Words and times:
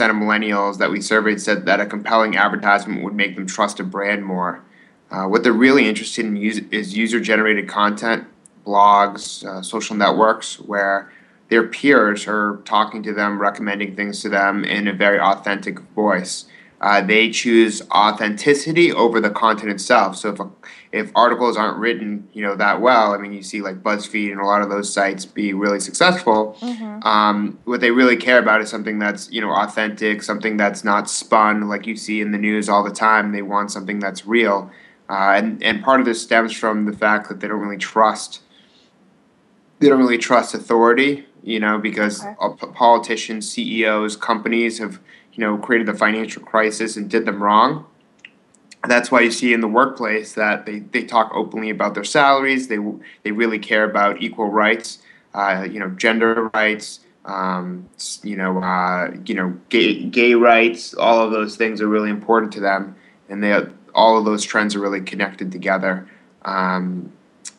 of 0.00 0.16
millennials 0.16 0.78
that 0.78 0.90
we 0.90 1.00
surveyed 1.00 1.40
said 1.40 1.66
that 1.66 1.80
a 1.80 1.86
compelling 1.86 2.36
advertisement 2.36 3.02
would 3.02 3.14
make 3.14 3.34
them 3.34 3.46
trust 3.46 3.80
a 3.80 3.84
brand 3.84 4.24
more. 4.24 4.62
Uh, 5.10 5.24
what 5.24 5.42
they're 5.42 5.52
really 5.52 5.88
interested 5.88 6.24
in 6.24 6.36
is 6.36 6.96
user 6.96 7.20
generated 7.20 7.66
content, 7.68 8.26
blogs, 8.66 9.44
uh, 9.44 9.62
social 9.62 9.96
networks, 9.96 10.60
where 10.60 11.10
their 11.48 11.66
peers 11.66 12.26
are 12.28 12.60
talking 12.64 13.02
to 13.02 13.12
them, 13.12 13.40
recommending 13.40 13.96
things 13.96 14.20
to 14.22 14.28
them 14.28 14.64
in 14.64 14.86
a 14.86 14.92
very 14.92 15.18
authentic 15.18 15.80
voice. 15.94 16.44
Uh, 16.80 17.00
they 17.00 17.30
choose 17.30 17.82
authenticity 17.90 18.92
over 18.92 19.20
the 19.20 19.30
content 19.30 19.70
itself. 19.70 20.16
So 20.16 20.30
if 20.30 20.40
a, 20.40 20.48
if 20.92 21.10
articles 21.14 21.56
aren't 21.56 21.78
written, 21.78 22.28
you 22.32 22.42
know 22.42 22.54
that 22.56 22.80
well, 22.80 23.12
I 23.12 23.18
mean, 23.18 23.32
you 23.32 23.42
see 23.42 23.60
like 23.60 23.82
BuzzFeed 23.82 24.32
and 24.32 24.40
a 24.40 24.44
lot 24.44 24.62
of 24.62 24.70
those 24.70 24.92
sites 24.92 25.24
be 25.26 25.52
really 25.52 25.80
successful. 25.80 26.56
Mm-hmm. 26.60 27.02
Um, 27.06 27.58
what 27.64 27.80
they 27.80 27.90
really 27.90 28.16
care 28.16 28.38
about 28.38 28.60
is 28.60 28.70
something 28.70 28.98
that's 28.98 29.30
you 29.30 29.40
know 29.40 29.50
authentic, 29.50 30.22
something 30.22 30.56
that's 30.56 30.84
not 30.84 31.10
spun 31.10 31.68
like 31.68 31.86
you 31.86 31.96
see 31.96 32.20
in 32.20 32.32
the 32.32 32.38
news 32.38 32.68
all 32.68 32.82
the 32.82 32.90
time. 32.90 33.32
They 33.32 33.42
want 33.42 33.70
something 33.70 33.98
that's 33.98 34.26
real, 34.26 34.70
uh, 35.08 35.34
and 35.36 35.62
and 35.62 35.82
part 35.82 36.00
of 36.00 36.06
this 36.06 36.22
stems 36.22 36.54
from 36.54 36.86
the 36.86 36.96
fact 36.96 37.28
that 37.28 37.40
they 37.40 37.48
don't 37.48 37.60
really 37.60 37.78
trust. 37.78 38.40
They 39.80 39.88
don't 39.88 40.00
really 40.00 40.18
trust 40.18 40.54
authority, 40.54 41.26
you 41.42 41.60
know, 41.60 41.78
because 41.78 42.24
okay. 42.24 42.66
politicians, 42.74 43.48
CEOs, 43.48 44.16
companies 44.16 44.78
have 44.78 44.98
you 45.38 45.44
know, 45.44 45.56
created 45.56 45.86
the 45.86 45.94
financial 45.94 46.42
crisis 46.42 46.96
and 46.96 47.08
did 47.08 47.24
them 47.24 47.40
wrong. 47.40 47.86
That's 48.86 49.10
why 49.10 49.20
you 49.20 49.30
see 49.30 49.52
in 49.52 49.60
the 49.60 49.68
workplace 49.68 50.34
that 50.34 50.64
they, 50.64 50.80
they 50.80 51.04
talk 51.04 51.32
openly 51.34 51.70
about 51.70 51.94
their 51.94 52.04
salaries. 52.04 52.68
They 52.68 52.78
they 53.22 53.32
really 53.32 53.58
care 53.58 53.84
about 53.84 54.22
equal 54.22 54.48
rights, 54.48 54.98
uh, 55.34 55.66
you 55.68 55.80
know, 55.80 55.88
gender 55.90 56.48
rights, 56.54 57.00
um, 57.24 57.88
you 58.22 58.36
know, 58.36 58.62
uh, 58.62 59.10
you 59.26 59.34
know, 59.34 59.58
gay 59.68 60.04
gay 60.04 60.34
rights. 60.34 60.94
All 60.94 61.20
of 61.20 61.32
those 61.32 61.56
things 61.56 61.80
are 61.80 61.88
really 61.88 62.10
important 62.10 62.52
to 62.52 62.60
them, 62.60 62.94
and 63.28 63.42
they 63.42 63.60
all 63.94 64.16
of 64.16 64.24
those 64.24 64.44
trends 64.44 64.76
are 64.76 64.80
really 64.80 65.00
connected 65.00 65.50
together. 65.50 66.08
Um, 66.42 67.12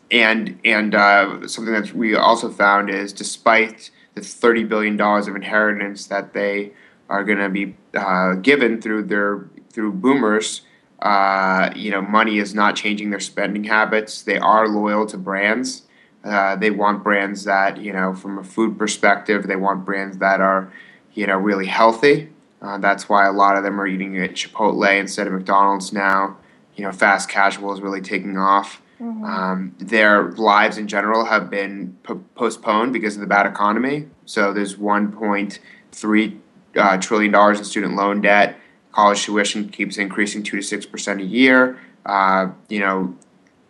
and 0.09 0.59
and 0.64 0.95
uh, 0.95 1.48
something 1.48 1.73
that 1.73 1.94
we 1.94 2.16
also 2.16 2.50
found 2.50 2.89
is 2.89 3.14
despite 3.14 3.92
the 4.16 4.22
thirty 4.22 4.64
billion 4.64 4.98
dollars 4.98 5.28
of 5.28 5.36
inheritance 5.36 6.08
that 6.08 6.33
they 6.33 6.72
are 7.09 7.23
going 7.23 7.39
to 7.39 7.50
be 7.50 7.76
uh, 7.94 8.33
given 8.36 8.81
through 8.81 9.04
their 9.04 9.50
through 9.72 9.92
boomers. 9.92 10.61
Uh, 11.02 11.72
you 11.75 11.92
know, 11.92 12.02
money 12.02 12.39
is 12.39 12.53
not 12.53 12.75
changing 12.75 13.09
their 13.09 13.19
spending 13.19 13.64
habits. 13.64 14.22
They 14.22 14.38
are 14.38 14.67
loyal 14.67 15.05
to 15.08 15.17
brands. 15.17 15.83
Uh, 16.23 16.55
they 16.58 16.69
want 16.69 17.03
brands 17.03 17.45
that 17.45 17.78
you 17.78 17.94
know, 17.94 18.14
from 18.14 18.38
a 18.38 18.44
food 18.44 18.78
perspective, 18.78 19.47
they 19.47 19.55
want 19.55 19.86
brands 19.86 20.17
that 20.17 20.42
are 20.42 20.72
you 21.14 21.25
know 21.25 21.38
really 21.38 21.67
healthy. 21.67 22.30
Uh, 22.61 22.77
that's 22.77 23.08
why 23.08 23.25
a 23.25 23.31
lot 23.31 23.55
of 23.55 23.64
them 23.64 23.80
are 23.80 23.88
eating 23.88 24.17
at 24.17 24.31
Chipotle 24.31 25.00
instead 25.00 25.27
of 25.27 25.33
McDonald's 25.33 25.94
now. 25.94 26.38
You 26.75 26.83
know, 26.83 26.92
fast 26.92 27.30
casual 27.30 27.73
is 27.73 27.81
really 27.81 28.02
taking 28.02 28.38
off. 28.38 28.81
Mm-hmm. 29.02 29.23
Um, 29.23 29.75
their 29.77 30.31
lives 30.31 30.77
in 30.77 30.88
general 30.88 31.25
have 31.25 31.50
been 31.50 31.97
postponed 32.36 32.92
because 32.92 33.16
of 33.16 33.22
the 33.22 33.27
bad 33.27 33.45
economy. 33.45 34.08
So 34.25 34.52
there's 34.52 34.75
1.3 34.75 36.39
uh, 36.75 36.97
trillion 36.97 37.31
dollars 37.31 37.59
in 37.59 37.66
student 37.66 37.95
loan 37.95 38.22
debt. 38.22 38.59
College 38.92 39.23
tuition 39.23 39.70
keeps 39.70 39.98
increasing 39.98 40.44
two 40.44 40.58
to 40.58 40.64
six 40.64 40.86
percent 40.86 41.22
a 41.22 41.26
year. 41.26 41.80
Uh, 42.06 42.50
you 42.70 42.80
know, 42.80 43.16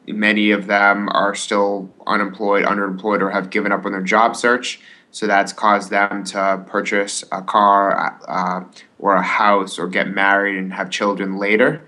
many 0.08 0.52
of 0.52 0.68
them 0.68 1.10
are 1.10 1.36
still 1.36 1.90
unemployed, 2.08 2.66
underemployed, 2.66 3.22
or 3.22 3.30
have 3.30 3.50
given 3.50 3.72
up 3.72 3.86
on 3.86 3.92
their 3.92 4.02
job 4.02 4.36
search. 4.36 4.80
So 5.12 5.28
that's 5.28 5.54
caused 5.54 5.90
them 5.90 6.24
to 6.26 6.64
purchase 6.68 7.24
a 7.32 7.42
car 7.42 8.18
uh, 8.28 8.64
or 9.00 9.16
a 9.16 9.22
house 9.22 9.80
or 9.80 9.88
get 9.88 10.08
married 10.08 10.58
and 10.58 10.72
have 10.74 10.90
children 10.90 11.38
later. 11.38 11.82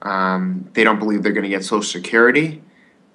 Um, 0.00 0.68
they 0.72 0.82
don't 0.82 0.98
believe 0.98 1.22
they're 1.22 1.32
going 1.32 1.44
to 1.44 1.50
get 1.50 1.64
Social 1.64 1.82
Security. 1.82 2.62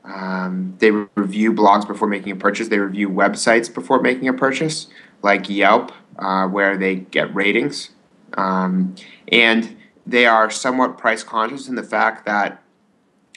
Um, 0.04 0.76
they 0.80 0.92
review 0.92 1.54
blogs 1.54 1.86
before 1.88 2.08
making 2.08 2.32
a 2.32 2.36
purchase. 2.36 2.70
They 2.70 2.80
review 2.80 3.10
websites 3.10 3.74
before 3.74 4.02
making 4.02 4.28
a 4.30 4.34
purchase, 4.34 4.88
like 5.22 5.50
Yelp 5.50 5.92
uh, 6.18 6.48
where 6.48 6.78
they 6.78 6.96
get 6.96 7.34
ratings. 7.36 7.90
Um, 8.34 8.96
and 9.32 9.76
they 10.06 10.26
are 10.26 10.50
somewhat 10.50 10.98
price 10.98 11.24
conscious 11.24 11.68
in 11.68 11.76
the 11.76 11.84
fact 11.84 12.26
that, 12.26 12.62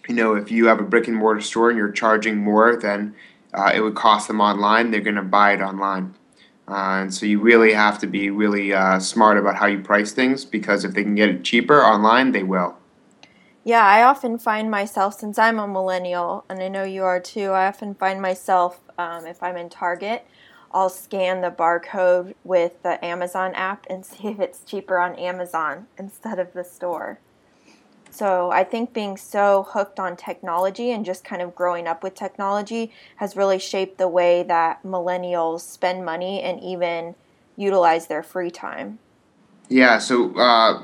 you 0.09 0.15
know, 0.15 0.35
if 0.35 0.51
you 0.51 0.67
have 0.67 0.81
a 0.81 0.85
brick 0.85 1.09
and 1.09 1.17
mortar 1.17 1.41
store 1.41 1.71
and 1.71 1.79
you're 1.79 1.93
charging 1.93 2.39
more 2.39 2.77
than 2.77 3.15
uh, 3.55 3.73
it 3.75 3.81
would 3.81 3.95
cost 3.95 4.29
them 4.29 4.41
online, 4.41 4.91
they're 4.91 5.01
going 5.01 5.17
to 5.17 5.23
buy 5.23 5.53
it 5.53 5.61
online. 5.61 6.15
Uh, 6.69 7.03
and 7.03 7.15
so 7.15 7.27
you 7.27 7.41
really 7.41 7.73
have 7.73 7.99
to 7.99 8.07
be 8.07 8.31
really 8.31 8.73
uh, 8.73 8.99
smart 9.01 9.37
about 9.37 9.57
how 9.57 9.67
you 9.67 9.81
price 9.81 10.13
things 10.13 10.45
because 10.45 10.85
if 10.85 10.95
they 10.95 11.03
can 11.03 11.17
get 11.17 11.29
it 11.29 11.43
cheaper 11.43 11.83
online, 11.83 12.31
they 12.31 12.45
will. 12.45 12.77
Yeah, 13.65 13.85
I 13.85 14.03
often 14.03 14.39
find 14.39 14.71
myself, 14.71 15.19
since 15.19 15.39
I'm 15.39 15.59
a 15.59 15.69
millennial, 15.69 16.45
and 16.49 16.63
I 16.63 16.69
know 16.69 16.85
you 16.85 17.05
are 17.05 17.21
too, 17.21 17.51
I 17.51 17.67
often 17.67 17.95
find 17.95 18.23
myself, 18.23 18.81
um, 18.97 19.27
if 19.27 19.43
I'm 19.43 19.57
in 19.57 19.69
Target, 19.69 20.27
I'll 20.73 20.91
scan 20.91 21.41
the 21.41 21.51
barcode 21.51 22.35
with 22.45 22.83
the 22.83 23.05
Amazon 23.05 23.55
app 23.55 23.87
and 23.91 24.05
see 24.07 24.29
if 24.29 24.41
it's 24.41 24.65
cheaper 24.65 24.99
on 24.99 25.15
Amazon 25.17 25.87
instead 25.99 26.39
of 26.39 26.53
the 26.53 26.65
store. 26.65 27.19
So 28.11 28.51
I 28.51 28.65
think 28.65 28.93
being 28.93 29.17
so 29.17 29.69
hooked 29.71 30.01
on 30.01 30.17
technology 30.17 30.91
and 30.91 31.05
just 31.05 31.25
kind 31.25 31.41
of 31.41 31.55
growing 31.55 31.87
up 31.87 32.03
with 32.03 32.15
technology 32.15 32.93
has 33.17 33.37
really 33.37 33.59
shaped 33.59 33.99
the 33.99 34.09
way 34.09 34.43
that 34.43 34.83
millennials 34.83 35.61
spend 35.61 36.05
money 36.05 36.43
and 36.43 36.61
even 36.61 37.15
utilize 37.57 38.09
their 38.09 38.25
free 38.25 38.51
time. 38.51 38.99
Yeah, 39.69 39.99
so 39.99 40.37
uh, 40.37 40.83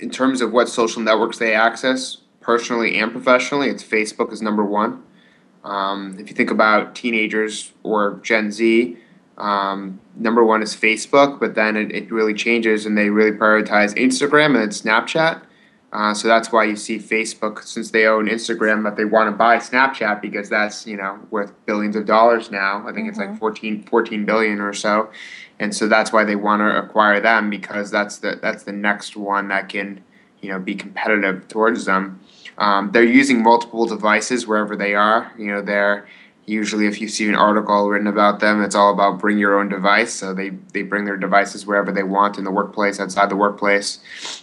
in 0.00 0.10
terms 0.10 0.40
of 0.40 0.52
what 0.52 0.68
social 0.68 1.00
networks 1.00 1.38
they 1.38 1.54
access, 1.54 2.18
personally 2.40 2.98
and 2.98 3.12
professionally, 3.12 3.68
it's 3.68 3.84
Facebook 3.84 4.32
is 4.32 4.42
number 4.42 4.64
one. 4.64 5.04
Um, 5.62 6.16
if 6.18 6.28
you 6.28 6.34
think 6.34 6.50
about 6.50 6.96
teenagers 6.96 7.72
or 7.84 8.20
Gen 8.22 8.50
Z, 8.50 8.96
um, 9.38 10.00
number 10.16 10.44
one 10.44 10.62
is 10.62 10.74
Facebook, 10.74 11.38
but 11.38 11.54
then 11.54 11.76
it, 11.76 11.92
it 11.92 12.10
really 12.10 12.34
changes 12.34 12.86
and 12.86 12.96
they 12.96 13.10
really 13.10 13.36
prioritize 13.36 13.94
Instagram 13.94 14.46
and 14.46 14.56
then 14.56 14.68
Snapchat. 14.70 15.42
Uh, 15.92 16.12
so 16.12 16.26
that's 16.28 16.50
why 16.50 16.64
you 16.64 16.76
see 16.76 16.98
Facebook, 16.98 17.62
since 17.62 17.90
they 17.90 18.06
own 18.06 18.26
Instagram, 18.26 18.82
that 18.84 18.96
they 18.96 19.04
want 19.04 19.30
to 19.30 19.36
buy 19.36 19.56
Snapchat 19.56 20.20
because 20.20 20.48
that's 20.48 20.86
you 20.86 20.96
know 20.96 21.18
worth 21.30 21.52
billions 21.64 21.96
of 21.96 22.04
dollars 22.04 22.50
now. 22.50 22.82
I 22.82 22.92
think 22.92 22.98
mm-hmm. 22.98 23.08
it's 23.08 23.18
like 23.18 23.28
mm-hmm. 23.28 23.38
14, 23.38 23.82
14 23.84 24.24
billion 24.24 24.60
or 24.60 24.72
so, 24.72 25.10
and 25.58 25.74
so 25.74 25.86
that's 25.86 26.12
why 26.12 26.24
they 26.24 26.36
want 26.36 26.60
to 26.60 26.78
acquire 26.78 27.20
them 27.20 27.48
because 27.48 27.90
that's 27.90 28.18
the 28.18 28.38
that's 28.42 28.64
the 28.64 28.72
next 28.72 29.16
one 29.16 29.48
that 29.48 29.68
can 29.68 30.02
you 30.42 30.50
know 30.50 30.58
be 30.58 30.74
competitive 30.74 31.46
towards 31.48 31.84
them. 31.84 32.20
Um, 32.58 32.90
they're 32.92 33.04
using 33.04 33.42
multiple 33.42 33.86
devices 33.86 34.46
wherever 34.46 34.76
they 34.76 34.94
are. 34.94 35.32
You 35.38 35.46
know 35.46 35.62
they're 35.62 36.06
usually 36.46 36.86
if 36.86 37.00
you 37.00 37.08
see 37.08 37.28
an 37.28 37.34
article 37.34 37.88
written 37.88 38.06
about 38.06 38.40
them 38.40 38.62
it's 38.62 38.74
all 38.74 38.92
about 38.92 39.18
bring 39.18 39.38
your 39.38 39.58
own 39.58 39.68
device. 39.68 40.14
So 40.14 40.32
they, 40.32 40.50
they 40.72 40.82
bring 40.82 41.04
their 41.04 41.16
devices 41.16 41.66
wherever 41.66 41.92
they 41.92 42.02
want 42.02 42.38
in 42.38 42.44
the 42.44 42.50
workplace 42.50 43.00
outside 43.00 43.28
the 43.28 43.36
workplace. 43.36 43.98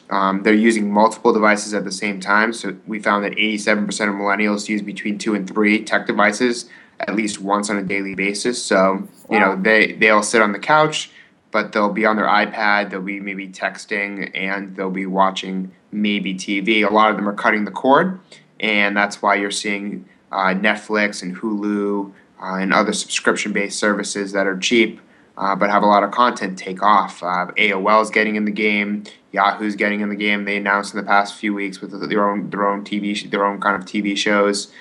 Um, 0.10 0.44
they're 0.44 0.54
using 0.54 0.92
multiple 0.92 1.34
devices 1.34 1.74
at 1.74 1.86
the 1.86 1.92
same 1.92 2.20
time. 2.20 2.54
So 2.54 2.76
we 2.86 3.00
found 3.00 3.24
that 3.24 3.34
87% 3.34 3.88
of 3.88 4.16
millennials 4.16 4.68
use 4.68 4.82
between 4.82 5.18
two 5.18 5.34
and 5.34 5.48
three 5.48 5.84
tech 5.84 6.06
devices 6.06 6.70
at 7.00 7.16
least 7.16 7.42
once 7.42 7.70
on 7.70 7.78
a 7.78 7.84
daily 7.84 8.16
basis. 8.16 8.64
So 8.64 9.08
you 9.30 9.40
know 9.40 9.56
they, 9.56 9.94
they'll 9.94 10.24
sit 10.24 10.42
on 10.42 10.52
the 10.52 10.60
couch 10.60 11.12
but 11.52 11.72
they'll 11.72 11.94
be 11.94 12.06
on 12.06 12.16
their 12.16 12.28
ipad 12.28 12.90
they'll 12.90 13.02
be 13.02 13.20
maybe 13.20 13.48
texting 13.48 14.30
and 14.34 14.76
they'll 14.76 14.90
be 14.90 15.06
watching 15.06 15.72
maybe 15.92 16.34
tv 16.34 16.86
a 16.86 16.94
lot 16.94 17.10
of 17.10 17.16
them 17.16 17.30
are 17.30 17.34
cutting 17.34 17.64
the 17.64 17.72
cord 17.72 18.20
and 18.60 18.96
that's 18.98 19.22
why 19.22 19.36
you're 19.36 19.52
seeing 19.52 20.06
Netflix 20.54 21.22
and 21.22 21.36
Hulu 21.36 22.12
uh, 22.42 22.56
and 22.56 22.74
other 22.74 22.94
subscription 22.94 23.54
based 23.54 23.80
services 23.80 24.32
that 24.34 24.48
are 24.48 24.58
cheap 24.58 25.00
uh, 25.38 25.56
but 25.56 25.70
have 25.70 25.84
a 25.84 25.86
lot 25.86 26.04
of 26.04 26.12
content 26.12 26.58
take 26.58 26.84
off. 26.84 27.24
Uh, 27.24 27.48
AOL 27.58 28.02
is 28.02 28.10
getting 28.10 28.36
in 28.36 28.46
the 28.46 28.52
game. 28.52 29.04
Yahoo's 29.32 29.76
getting 29.76 30.02
in 30.02 30.10
the 30.10 30.16
game. 30.16 30.46
They 30.46 30.58
announced 30.58 30.94
in 30.94 31.00
the 31.00 31.06
past 31.06 31.36
few 31.36 31.54
weeks 31.54 31.82
with 31.82 31.92
their 32.10 32.30
own 32.30 32.50
their 32.50 32.68
own 32.68 32.84
TV 32.84 33.30
their 33.32 33.46
own 33.46 33.60
kind 33.60 33.76
of 33.76 33.88
TV 33.88 34.16
shows. 34.16 34.72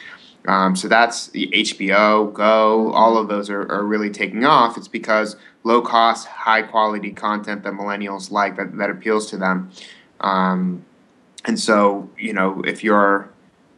Um, 0.47 0.75
so 0.75 0.89
that's 0.89 1.29
HBO, 1.29 2.33
Go, 2.33 2.93
all 2.93 3.17
of 3.17 3.29
those 3.29 3.49
are, 3.49 3.63
are 3.71 3.85
really 3.85 4.11
taking 4.11 4.45
off. 4.45 4.77
It's 4.77 4.89
because 4.89 5.37
low 5.63 5.81
cost, 5.81 6.27
high 6.27 6.63
quality 6.63 7.13
content 7.13 7.63
that 7.63 7.75
millennials 7.75 8.33
like 8.33 8.57
that, 8.57 8.77
that 8.77 8.91
appeals 8.91 9.31
to 9.31 9.37
them. 9.37 9.71
Um, 10.21 10.85
and 11.45 11.61
so, 11.61 12.11
you 12.19 12.33
know, 12.33 12.61
if 12.63 12.83
you're 12.83 13.32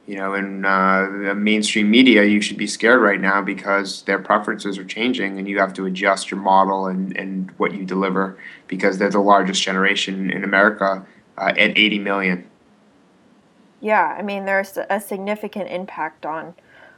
you 0.06 0.16
know, 0.16 0.34
in 0.34 0.64
uh, 0.64 1.34
mainstream 1.34 1.90
media, 1.90 2.24
you 2.24 2.40
should 2.42 2.58
be 2.58 2.66
scared 2.66 3.00
right 3.00 3.20
now 3.20 3.40
because 3.40 4.02
their 4.02 4.18
preferences 4.18 4.76
are 4.76 4.84
changing, 4.84 5.38
and 5.38 5.48
you 5.48 5.58
have 5.58 5.72
to 5.74 5.86
adjust 5.86 6.30
your 6.30 6.40
model 6.40 6.86
and, 6.86 7.16
and 7.16 7.50
what 7.52 7.72
you 7.72 7.84
deliver 7.84 8.38
because 8.68 8.98
they're 8.98 9.10
the 9.10 9.18
largest 9.18 9.62
generation 9.62 10.30
in 10.30 10.44
America 10.44 11.06
uh, 11.38 11.52
at 11.56 11.78
80 11.78 12.00
million. 12.00 12.46
Yeah, 13.80 14.14
I 14.18 14.22
mean, 14.22 14.44
there's 14.44 14.78
a 14.90 15.00
significant 15.00 15.70
impact 15.70 16.26
on 16.26 16.54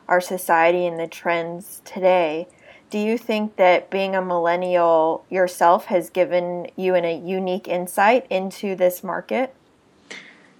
our 0.08 0.20
society 0.20 0.86
and 0.86 0.98
the 0.98 1.06
trends 1.06 1.82
today. 1.84 2.48
Do 2.90 2.98
you 2.98 3.18
think 3.18 3.56
that 3.56 3.90
being 3.90 4.14
a 4.14 4.22
millennial 4.22 5.24
yourself 5.28 5.86
has 5.86 6.10
given 6.10 6.68
you 6.76 6.94
an, 6.94 7.04
a 7.04 7.16
unique 7.16 7.66
insight 7.66 8.26
into 8.30 8.76
this 8.76 9.02
market? 9.02 9.54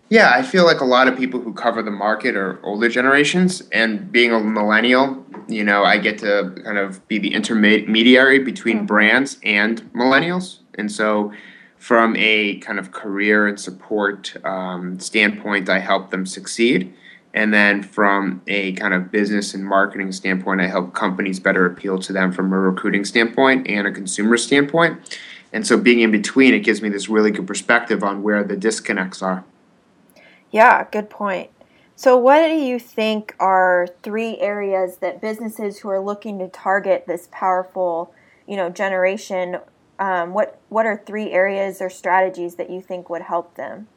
Yeah, 0.09 0.33
I 0.33 0.43
feel 0.43 0.65
like 0.65 0.81
a 0.81 0.85
lot 0.85 1.09
of 1.09 1.19
people 1.19 1.41
who 1.41 1.53
cover 1.53 1.83
the 1.83 1.91
market 1.91 2.37
are 2.37 2.65
older 2.65 2.89
generations, 2.89 3.63
and 3.73 4.13
being 4.13 4.33
a 4.33 4.39
millennial, 4.39 5.25
you 5.49 5.65
know, 5.65 5.83
I 5.83 5.99
get 5.99 6.19
to 6.19 6.55
kind 6.65 6.79
of 6.79 7.07
be 7.09 7.19
the 7.19 7.35
intermediary 7.35 8.39
between 8.39 8.79
mm-hmm. 8.79 8.87
brands 8.87 9.39
and 9.43 9.83
millennials. 9.93 10.59
And 10.75 10.93
so, 10.93 11.33
from 11.79 12.15
a 12.17 12.59
kind 12.59 12.79
of 12.79 12.93
career 12.93 13.49
and 13.49 13.59
support 13.59 14.37
um, 14.45 15.01
standpoint, 15.01 15.69
I 15.69 15.81
help 15.81 16.11
them 16.11 16.25
succeed. 16.25 16.95
And 17.35 17.53
then 17.53 17.83
from 17.83 18.43
a 18.47 18.73
kind 18.73 18.95
of 18.95 19.11
business 19.11 19.55
and 19.55 19.65
marketing 19.67 20.13
standpoint, 20.13 20.61
I 20.61 20.69
help 20.69 20.95
companies 20.95 21.39
better 21.41 21.67
appeal 21.67 21.99
to 21.99 22.13
them 22.13 22.33
from 22.33 22.53
a 22.53 22.59
recruiting 22.59 23.05
standpoint 23.05 23.67
and 23.69 23.87
a 23.87 23.93
consumer 23.93 24.37
standpoint. 24.37 25.19
And 25.53 25.67
so, 25.67 25.77
being 25.77 25.99
in 25.99 26.13
between, 26.13 26.55
it 26.55 26.61
gives 26.61 26.81
me 26.81 26.91
this 26.91 27.09
really 27.09 27.33
good 27.33 27.49
perspective 27.49 28.05
on 28.05 28.23
where 28.23 28.45
the 28.45 28.57
disconnects 28.57 29.21
are. 29.21 29.45
Yeah, 30.51 30.87
good 30.91 31.11
point. 31.11 31.51
So, 31.99 32.17
what 32.17 32.47
do 32.47 32.55
you 32.55 32.79
think 32.79 33.35
are 33.41 33.89
three 34.03 34.39
areas 34.39 34.99
that 34.99 35.21
businesses 35.21 35.79
who 35.79 35.89
are 35.89 36.01
looking 36.01 36.39
to 36.41 36.49
target 36.49 37.07
this 37.07 37.29
powerful, 37.33 38.13
you 38.47 38.57
know, 38.57 38.69
generation? 38.69 39.59
Um, 39.99 40.35
what 40.35 40.61
what 40.69 40.85
are 40.85 41.03
three 41.07 41.33
areas 41.33 41.81
or 41.81 41.89
strategies 41.89 42.57
that 42.57 42.69
you 42.69 42.83
think 42.83 43.09
would 43.09 43.23
help 43.23 43.55
them? 43.57 43.89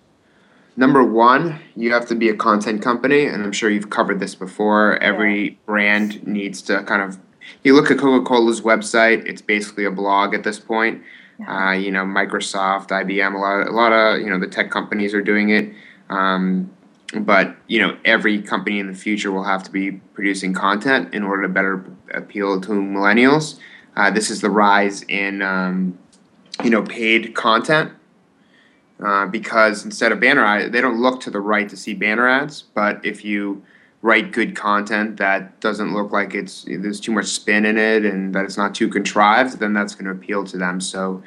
Number 0.78 1.04
one, 1.04 1.60
you 1.76 1.92
have 1.92 2.08
to 2.08 2.16
be 2.16 2.30
a 2.30 2.36
content 2.36 2.82
company, 2.82 3.26
and 3.26 3.44
I'm 3.44 3.52
sure 3.52 3.70
you've 3.70 3.90
covered 3.90 4.22
this 4.22 4.34
before. 4.34 4.98
Every 5.04 5.44
yeah. 5.44 5.56
brand 5.66 6.26
needs 6.26 6.62
to 6.64 6.84
kind 6.84 7.02
of. 7.02 7.20
You 7.66 7.76
look 7.76 7.92
at 7.92 7.98
Coca 7.98 8.24
Cola's 8.24 8.62
website; 8.62 9.26
it's 9.26 9.42
basically 9.42 9.84
a 9.84 9.92
blog 9.92 10.34
at 10.34 10.44
this 10.46 10.58
point. 10.58 11.04
Yeah. 11.38 11.70
Uh, 11.70 11.72
you 11.74 11.92
know, 11.92 12.06
Microsoft, 12.06 12.90
IBM, 12.90 13.36
a 13.36 13.38
lot, 13.38 13.68
a 13.68 13.72
lot 13.72 13.92
of 13.92 14.22
you 14.22 14.30
know 14.30 14.40
the 14.40 14.48
tech 14.48 14.72
companies 14.72 15.14
are 15.14 15.22
doing 15.22 15.50
it. 15.50 15.74
Um, 16.10 16.72
but 17.14 17.56
you 17.68 17.80
know, 17.80 17.98
every 18.06 18.42
company 18.42 18.80
in 18.80 18.88
the 18.88 18.98
future 18.98 19.32
will 19.32 19.44
have 19.44 19.64
to 19.64 19.72
be 19.72 19.92
producing 20.14 20.54
content 20.54 21.14
in 21.14 21.24
order 21.24 21.44
to 21.44 21.50
better 21.50 21.86
appeal 22.14 22.62
to 22.62 22.72
millennials. 22.72 23.60
Uh, 23.96 24.12
this 24.12 24.30
is 24.30 24.42
the 24.42 24.50
rise 24.50 25.04
in 25.04 25.42
um, 25.42 25.98
you 26.64 26.70
know 26.70 26.84
paid 26.84 27.36
content 27.36 27.92
uh, 29.04 29.26
because 29.26 29.86
instead 29.86 30.12
of 30.12 30.20
banner 30.20 30.44
ads, 30.44 30.72
they 30.72 30.82
don't 30.82 31.02
look 31.02 31.22
to 31.22 31.32
the 31.32 31.40
right 31.40 31.70
to 31.70 31.78
see 31.78 31.94
banner 31.94 32.28
ads. 32.28 32.62
But 32.62 33.04
if 33.06 33.24
you 33.24 33.64
write 34.02 34.32
good 34.32 34.56
content 34.56 35.18
that 35.18 35.60
doesn't 35.60 35.94
look 35.94 36.12
like 36.12 36.34
it's 36.34 36.64
there's 36.66 37.02
too 37.02 37.12
much 37.12 37.26
spin 37.26 37.66
in 37.66 37.78
it 37.78 38.06
and 38.06 38.34
that 38.34 38.46
it's 38.46 38.58
not 38.58 38.76
too 38.76 38.88
contrived, 38.88 39.60
then 39.60 39.74
that's 39.74 39.96
going 39.96 40.06
to 40.06 40.12
appeal 40.12 40.44
to 40.46 40.58
them. 40.58 40.80
So, 40.80 41.24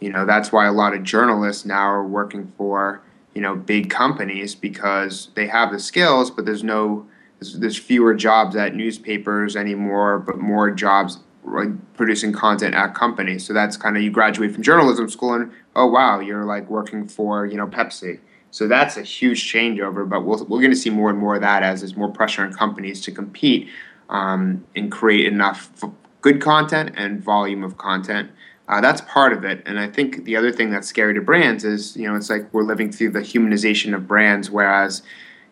you 0.00 0.10
know, 0.10 0.24
that's 0.24 0.50
why 0.50 0.66
a 0.66 0.72
lot 0.72 0.94
of 0.94 1.02
journalists 1.02 1.64
now 1.64 1.88
are 1.88 2.06
working 2.06 2.52
for 2.56 3.02
you 3.36 3.42
know 3.42 3.54
big 3.54 3.90
companies 3.90 4.54
because 4.54 5.28
they 5.34 5.46
have 5.46 5.70
the 5.70 5.78
skills, 5.78 6.30
but 6.30 6.46
there's 6.46 6.64
no 6.64 7.06
there's, 7.38 7.76
fewer 7.76 8.14
jobs 8.14 8.56
at 8.56 8.74
newspapers 8.74 9.56
anymore, 9.56 10.18
but 10.18 10.38
more 10.38 10.70
jobs 10.70 11.18
like 11.44 11.68
producing 11.92 12.32
content 12.32 12.74
at 12.74 12.94
companies. 12.94 13.46
So 13.46 13.52
that's 13.52 13.76
kind 13.76 13.94
of 13.94 14.02
you 14.02 14.10
graduate 14.10 14.54
from 14.54 14.62
journalism 14.62 15.10
school 15.10 15.34
and 15.34 15.52
oh 15.76 15.86
wow, 15.86 16.18
you're 16.18 16.46
like 16.46 16.70
working 16.70 17.06
for 17.06 17.44
you 17.44 17.58
know 17.58 17.66
Pepsi. 17.66 18.20
So 18.52 18.66
that's 18.66 18.96
a 18.96 19.02
huge 19.02 19.52
changeover. 19.52 20.08
But 20.08 20.24
we'll, 20.24 20.38
we're 20.46 20.60
going 20.60 20.70
to 20.70 20.76
see 20.76 20.88
more 20.88 21.10
and 21.10 21.18
more 21.18 21.34
of 21.34 21.42
that 21.42 21.62
as 21.62 21.82
there's 21.82 21.94
more 21.94 22.10
pressure 22.10 22.42
on 22.42 22.54
companies 22.54 23.02
to 23.02 23.12
compete 23.12 23.68
um, 24.08 24.64
and 24.74 24.90
create 24.90 25.26
enough 25.26 25.70
good 26.22 26.40
content 26.40 26.94
and 26.96 27.22
volume 27.22 27.62
of 27.62 27.76
content 27.76 28.30
uh, 28.68 28.80
that's 28.80 29.00
part 29.02 29.32
of 29.32 29.44
it. 29.44 29.62
And 29.66 29.78
I 29.78 29.88
think 29.88 30.24
the 30.24 30.36
other 30.36 30.50
thing 30.50 30.70
that's 30.70 30.88
scary 30.88 31.14
to 31.14 31.20
brands 31.20 31.64
is, 31.64 31.96
you 31.96 32.08
know, 32.08 32.16
it's 32.16 32.28
like 32.28 32.52
we're 32.52 32.64
living 32.64 32.90
through 32.90 33.10
the 33.10 33.20
humanization 33.20 33.94
of 33.94 34.08
brands, 34.08 34.50
whereas, 34.50 35.02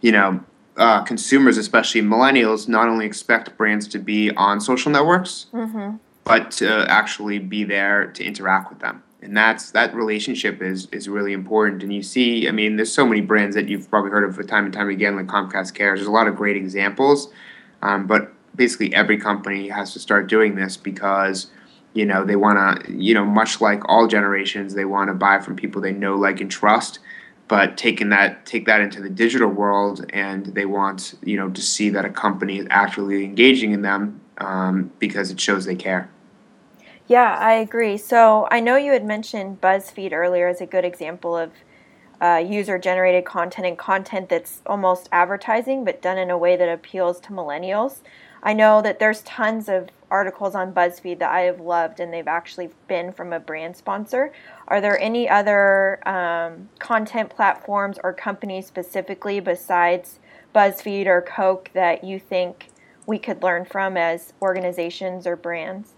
you 0.01 0.11
know, 0.11 0.41
uh, 0.77 1.03
consumers, 1.03 1.57
especially 1.57 2.03
millennials, 2.03 2.67
not 2.69 2.89
only 2.89 3.07
expect 3.07 3.57
brands 3.57 3.87
to 3.89 3.99
be 3.99 4.31
on 4.33 4.61
social 4.61 4.91
networks, 4.91 5.47
mm-hmm. 5.53 5.97
but 6.25 6.51
to 6.51 6.85
actually 6.91 7.39
be 7.39 7.63
there 7.63 8.07
to 8.09 8.25
interact 8.25 8.71
with 8.71 8.81
them. 8.81 9.03
And 9.23 9.37
that's 9.37 9.71
that 9.71 9.95
relationship 9.95 10.61
is 10.61 10.87
is 10.93 11.09
really 11.09 11.33
important. 11.33 11.83
And 11.83 11.95
you 11.95 12.03
see, 12.03 12.49
I 12.49 12.51
mean, 12.51 12.77
there's 12.77 12.93
so 12.93 13.07
many 13.07 13.21
brands 13.21 13.55
that 13.55 13.69
you've 13.69 13.89
probably 13.89 14.11
heard 14.11 14.25
of 14.25 14.47
time 14.47 14.65
and 14.65 14.75
time 14.75 14.91
again, 14.91 15.17
like 15.17 15.27
Comcast 15.27 15.73
Cares. 15.75 16.01
There's 16.01 16.09
a 16.09 16.13
lot 16.13 16.27
of 16.27 16.37
great 16.37 16.57
examples, 16.57 17.33
um, 17.81 18.07
but 18.07 18.33
basically 18.55 18.93
every 18.95 19.17
company 19.17 19.69
has 19.69 19.93
to 19.95 19.99
start 20.01 20.27
doing 20.27 20.57
this 20.57 20.77
because 20.77 21.47
you 21.94 22.05
know 22.05 22.25
they 22.25 22.37
want 22.37 22.85
to 22.85 22.93
you 22.93 23.14
know 23.14 23.25
much 23.25 23.61
like 23.61 23.88
all 23.88 24.06
generations 24.06 24.75
they 24.75 24.85
want 24.85 25.08
to 25.08 25.14
buy 25.14 25.38
from 25.41 25.56
people 25.56 25.81
they 25.81 25.93
know 25.93 26.17
like 26.17 26.41
and 26.41 26.50
trust. 26.50 26.99
But 27.46 27.76
taking 27.76 28.08
that 28.08 28.44
take 28.44 28.67
that 28.67 28.81
into 28.81 29.00
the 29.00 29.11
digital 29.11 29.49
world 29.49 30.05
and 30.11 30.46
they 30.46 30.67
want 30.67 31.14
you 31.23 31.37
know 31.37 31.49
to 31.50 31.62
see 31.62 31.88
that 31.91 32.05
a 32.05 32.11
company 32.11 32.58
is 32.58 32.67
actually 32.69 33.25
engaging 33.25 33.73
in 33.73 33.82
them 33.82 34.20
um, 34.38 34.93
because 34.99 35.31
it 35.31 35.41
shows 35.41 35.64
they 35.64 35.76
care. 35.76 36.11
Yeah 37.06 37.37
i 37.38 37.52
agree. 37.52 37.96
So 37.96 38.49
i 38.50 38.61
know 38.61 38.76
you 38.76 38.93
had 38.93 39.05
mentioned 39.05 39.61
buzzfeed 39.61 40.12
earlier 40.12 40.49
as 40.49 40.61
a 40.61 40.67
good 40.67 40.85
example 40.85 41.37
of 41.37 41.52
uh, 42.20 42.37
user 42.37 42.79
generated 42.79 43.25
content 43.25 43.67
and 43.67 43.76
content 43.76 44.29
that's 44.29 44.62
almost 44.67 45.08
advertising 45.12 45.85
but 45.85 46.00
done 46.00 46.17
in 46.17 46.31
a 46.31 46.38
way 46.38 46.56
that 46.56 46.69
appeals 46.69 47.20
to 47.20 47.31
millennials 47.31 47.99
I 48.44 48.52
know 48.52 48.82
that 48.82 48.99
there's 48.99 49.23
tons 49.23 49.70
of 49.70 49.88
articles 50.11 50.55
on 50.55 50.75
BuzzFeed 50.75 51.19
that 51.20 51.31
I 51.31 51.41
have 51.41 51.61
loved, 51.61 51.99
and 51.99 52.12
they've 52.12 52.29
actually 52.29 52.69
been 52.87 53.11
from 53.11 53.32
a 53.32 53.41
brand 53.41 53.75
sponsor. 53.75 54.32
Are 54.69 54.82
there 54.82 54.99
any 55.00 55.29
other 55.29 56.06
um, 56.06 56.69
content 56.79 57.31
platforms 57.31 57.99
or 58.05 58.12
companies 58.12 58.67
specifically 58.67 59.41
besides 59.41 60.20
BuzzFeed 60.55 61.06
or 61.06 61.23
Coke 61.23 61.70
that 61.73 62.05
you 62.05 62.20
think 62.20 62.69
we 63.06 63.19
could 63.19 63.43
learn 63.43 63.64
from 63.64 63.96
as 63.96 64.35
organizations 64.43 65.26
or 65.26 65.37
brands? 65.37 65.94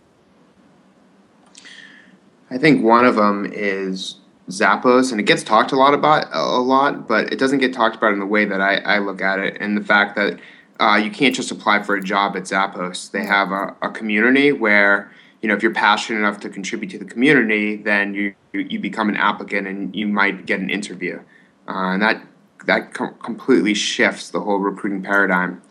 I 2.49 2.59
think 2.59 2.85
one 2.85 3.05
of 3.05 3.17
them 3.17 3.51
is 3.53 4.21
Zappos, 4.49 5.11
and 5.11 5.21
it 5.21 5.25
gets 5.25 5.43
talked 5.43 5.73
a 5.73 5.77
lot 5.77 5.95
about 5.95 6.27
a 6.33 6.61
lot, 6.61 7.09
but 7.09 7.33
it 7.33 7.41
doesn't 7.41 7.59
get 7.59 7.73
talked 7.73 7.97
about 7.97 8.13
in 8.13 8.21
the 8.21 8.27
way 8.27 8.45
that 8.45 8.61
I, 8.61 8.77
I 8.77 8.99
look 8.99 9.21
at 9.21 9.41
it, 9.41 9.57
and 9.61 9.77
the 9.77 9.85
fact 9.85 10.15
that 10.15 10.39
uh, 10.81 11.01
you 11.03 11.11
can't 11.11 11.35
just 11.35 11.51
apply 11.51 11.83
for 11.83 11.95
a 11.95 12.03
job 12.03 12.37
at 12.37 12.45
Zappos. 12.45 13.11
They 13.11 13.25
have 13.25 13.51
a, 13.51 13.75
a, 13.83 13.91
community 13.91 14.53
where 14.53 15.11
you 15.41 15.49
know 15.49 15.55
if 15.55 15.63
you're 15.63 15.73
passionate 15.75 16.19
enough 16.21 16.41
to 16.41 16.49
contribute 16.49 16.91
to 16.91 16.99
the 16.99 17.05
community, 17.05 17.77
then 17.77 18.15
you 18.15 18.35
you 18.53 18.79
become 18.79 19.09
an 19.09 19.17
applicant 19.17 19.67
and 19.67 19.95
you 19.95 20.07
might 20.07 20.47
get 20.47 20.61
an 20.61 20.71
interview, 20.71 21.21
uh, 21.69 21.93
and 21.93 22.03
that 22.03 22.23
that 22.67 22.93
com- 22.95 23.15
completely 23.23 23.75
shifts 23.75 24.31
the 24.31 24.41
whole 24.41 24.59
recruiting 24.59 25.03
paradigm. 25.03 25.63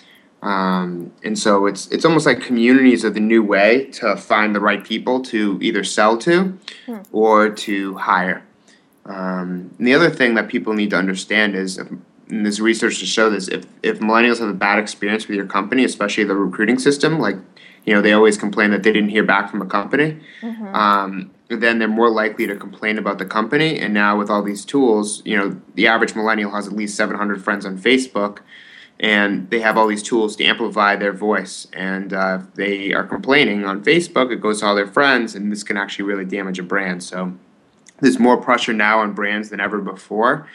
Um, 0.41 1.11
and 1.23 1.37
so 1.37 1.65
it's 1.65 1.87
it's 1.87 2.05
almost 2.05 2.25
like 2.25 2.41
communities 2.41 3.03
are 3.03 3.09
the 3.09 3.19
new 3.19 3.43
way 3.43 3.85
to 3.93 4.15
find 4.15 4.55
the 4.55 4.59
right 4.59 4.83
people 4.83 5.21
to 5.23 5.59
either 5.61 5.83
sell 5.83 6.17
to 6.19 6.57
hmm. 6.85 6.97
or 7.11 7.49
to 7.49 7.95
hire. 7.95 8.43
Um, 9.05 9.71
and 9.77 9.87
the 9.87 9.93
other 9.93 10.09
thing 10.09 10.33
that 10.35 10.47
people 10.47 10.73
need 10.73 10.89
to 10.89 10.97
understand 10.97 11.55
is 11.55 11.79
and 12.29 12.45
there's 12.45 12.59
research 12.59 12.99
to 12.99 13.05
show 13.05 13.29
this 13.29 13.47
if 13.47 13.65
if 13.83 13.99
millennials 13.99 14.39
have 14.39 14.49
a 14.49 14.53
bad 14.53 14.79
experience 14.79 15.27
with 15.27 15.37
your 15.37 15.45
company, 15.45 15.83
especially 15.83 16.23
the 16.23 16.35
recruiting 16.35 16.79
system, 16.79 17.19
like 17.19 17.37
you 17.85 17.93
know 17.93 18.01
they 18.01 18.13
always 18.13 18.37
complain 18.37 18.71
that 18.71 18.83
they 18.83 18.91
didn't 18.91 19.09
hear 19.09 19.23
back 19.23 19.49
from 19.49 19.61
a 19.61 19.65
company, 19.65 20.19
mm-hmm. 20.41 20.75
um, 20.75 21.31
then 21.49 21.79
they're 21.79 21.87
more 21.87 22.09
likely 22.09 22.47
to 22.47 22.55
complain 22.55 22.97
about 22.97 23.19
the 23.19 23.25
company. 23.25 23.79
And 23.79 23.93
now 23.93 24.17
with 24.17 24.29
all 24.29 24.41
these 24.41 24.65
tools, 24.65 25.21
you 25.25 25.37
know 25.37 25.59
the 25.75 25.87
average 25.87 26.15
millennial 26.15 26.51
has 26.51 26.67
at 26.67 26.73
least 26.73 26.95
700 26.95 27.43
friends 27.43 27.65
on 27.65 27.77
Facebook. 27.77 28.39
And 28.97 29.49
they 29.49 29.59
have 29.59 29.77
all 29.77 29.87
these 29.87 30.01
tools 30.01 30.37
to 30.37 30.45
amplify 30.45 30.95
their 30.95 31.11
voice. 31.11 31.67
And 31.73 32.13
uh, 32.13 32.39
if 32.39 32.53
they 32.53 32.93
are 32.93 33.03
complaining 33.03 33.65
on 33.65 33.83
Facebook, 33.83 34.31
it 34.31 34.39
goes 34.39 34.61
to 34.61 34.67
all 34.67 34.73
their 34.73 34.87
friends, 34.87 35.35
and 35.35 35.51
this 35.51 35.63
can 35.63 35.75
actually 35.75 36.05
really 36.05 36.23
damage 36.23 36.59
a 36.59 36.63
brand. 36.63 37.03
So 37.03 37.33
there's 37.99 38.19
more 38.19 38.37
pressure 38.37 38.71
now 38.71 38.99
on 38.99 39.11
brands 39.11 39.49
than 39.49 39.59
ever 39.59 39.81
before 39.81 40.47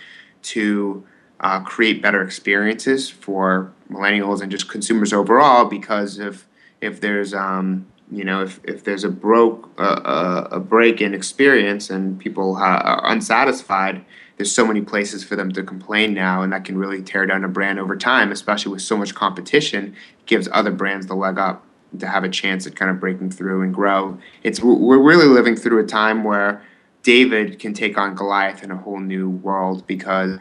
to 0.42 1.04
uh, 1.40 1.61
create 1.61 2.02
better 2.02 2.23
experiences 2.23 3.09
for 3.09 3.73
millennials 3.90 4.40
and 4.40 4.50
just 4.50 4.68
consumers 4.68 5.12
overall. 5.12 5.64
Because 5.64 6.18
if 6.18 6.47
if 6.80 7.00
there's 7.00 7.35
um, 7.35 7.87
you 8.11 8.25
know 8.25 8.42
if, 8.42 8.61
if 8.64 8.85
there's 8.85 9.04
a 9.04 9.09
broke 9.09 9.70
uh, 9.78 10.49
a 10.50 10.61
break 10.61 11.00
in 11.00 11.14
experience 11.14 11.90
and 11.90 12.18
people 12.18 12.56
ha- 12.56 12.82
are 12.85 13.12
unsatisfied, 13.12 14.04
there's 14.37 14.52
so 14.52 14.66
many 14.66 14.82
places 14.82 15.25
for 15.25 15.37
them 15.37 15.50
to 15.52 15.62
complain 15.62 16.14
now, 16.14 16.42
and 16.42 16.52
that 16.52 16.64
can 16.64 16.76
really 16.76 17.02
tear 17.02 17.26
down 17.26 17.44
a 17.44 17.49
brand 17.49 17.78
over 17.78 17.97
time. 17.97 18.30
Especially 18.32 18.73
with 18.73 18.82
so 18.82 18.97
much 18.97 19.14
competition, 19.14 19.97
gives 20.26 20.49
other 20.52 20.70
brands 20.70 21.06
the 21.06 21.14
leg 21.14 21.38
up 21.38 21.64
to 21.99 22.06
have 22.06 22.23
a 22.23 22.28
chance 22.28 22.66
at 22.66 22.76
kind 22.76 22.90
of 22.90 23.00
breaking 23.00 23.30
through 23.30 23.62
and 23.62 23.75
grow. 23.75 24.18
It's 24.42 24.62
we're 24.62 24.99
really 25.02 25.26
living 25.26 25.56
through 25.56 25.82
a 25.82 25.87
time 25.87 26.23
where 26.23 26.62
David 27.02 27.59
can 27.59 27.73
take 27.73 27.97
on 27.97 28.14
Goliath 28.14 28.62
in 28.62 28.70
a 28.70 28.76
whole 28.76 29.00
new 29.00 29.30
world 29.30 29.87
because 29.87 30.38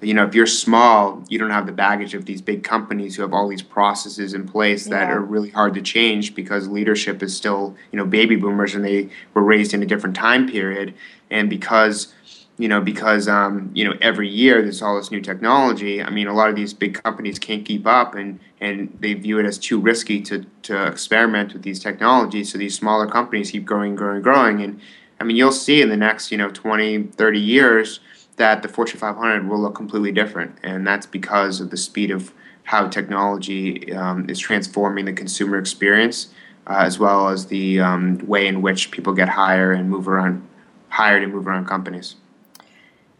you 0.00 0.14
know 0.14 0.24
if 0.24 0.34
you're 0.34 0.46
small, 0.46 1.24
you 1.28 1.38
don't 1.38 1.50
have 1.50 1.66
the 1.66 1.72
baggage 1.72 2.14
of 2.14 2.24
these 2.24 2.40
big 2.40 2.62
companies 2.62 3.16
who 3.16 3.22
have 3.22 3.32
all 3.32 3.48
these 3.48 3.62
processes 3.62 4.34
in 4.34 4.46
place 4.46 4.84
that 4.86 5.08
Yeah. 5.08 5.14
are 5.14 5.20
really 5.20 5.50
hard 5.50 5.74
to 5.74 5.82
change 5.82 6.34
because 6.34 6.68
leadership 6.68 7.22
is 7.22 7.36
still 7.36 7.74
you 7.92 7.96
know 7.96 8.04
baby 8.06 8.36
boomers 8.36 8.74
and 8.74 8.84
they 8.84 9.08
were 9.34 9.42
raised 9.42 9.74
in 9.74 9.82
a 9.82 9.86
different 9.86 10.14
time 10.16 10.48
period, 10.48 10.94
and 11.30 11.50
because 11.50 12.14
you 12.58 12.68
know 12.68 12.80
because 12.80 13.28
um, 13.28 13.70
you 13.74 13.84
know 13.84 13.94
every 14.00 14.28
year 14.28 14.62
there's 14.62 14.82
all 14.82 14.96
this 14.96 15.10
new 15.10 15.20
technology. 15.20 16.02
I 16.02 16.10
mean, 16.10 16.26
a 16.28 16.34
lot 16.34 16.48
of 16.48 16.56
these 16.56 16.72
big 16.72 17.02
companies 17.02 17.38
can't 17.38 17.64
keep 17.64 17.86
up 17.86 18.14
and 18.14 18.38
and 18.60 18.96
they 19.00 19.14
view 19.14 19.38
it 19.38 19.46
as 19.46 19.58
too 19.58 19.80
risky 19.80 20.20
to 20.22 20.44
to 20.62 20.86
experiment 20.86 21.52
with 21.54 21.62
these 21.62 21.80
technologies. 21.80 22.52
So 22.52 22.58
these 22.58 22.74
smaller 22.76 23.06
companies 23.06 23.50
keep 23.50 23.64
growing, 23.64 23.96
growing, 23.96 24.22
growing, 24.22 24.60
and 24.62 24.80
I 25.20 25.24
mean, 25.24 25.36
you'll 25.36 25.50
see 25.50 25.82
in 25.82 25.88
the 25.88 25.96
next, 25.96 26.30
you 26.30 26.38
know, 26.38 26.48
20, 26.48 27.02
30 27.16 27.40
years 27.40 27.98
that 28.38 28.62
the 28.62 28.68
Fortune 28.68 28.98
500 28.98 29.48
will 29.48 29.60
look 29.60 29.74
completely 29.74 30.12
different. 30.12 30.56
And 30.62 30.86
that's 30.86 31.06
because 31.06 31.60
of 31.60 31.70
the 31.70 31.76
speed 31.76 32.10
of 32.10 32.32
how 32.64 32.88
technology 32.88 33.92
um, 33.92 34.28
is 34.28 34.38
transforming 34.38 35.04
the 35.04 35.12
consumer 35.12 35.58
experience, 35.58 36.28
uh, 36.66 36.76
as 36.80 36.98
well 36.98 37.28
as 37.28 37.46
the 37.46 37.80
um, 37.80 38.18
way 38.26 38.46
in 38.46 38.62
which 38.62 38.90
people 38.90 39.12
get 39.12 39.28
hired 39.28 39.78
and 39.78 39.90
move 39.90 40.08
around, 40.08 40.46
hired 40.88 41.22
and 41.22 41.32
move 41.32 41.46
around 41.46 41.66
companies. 41.66 42.16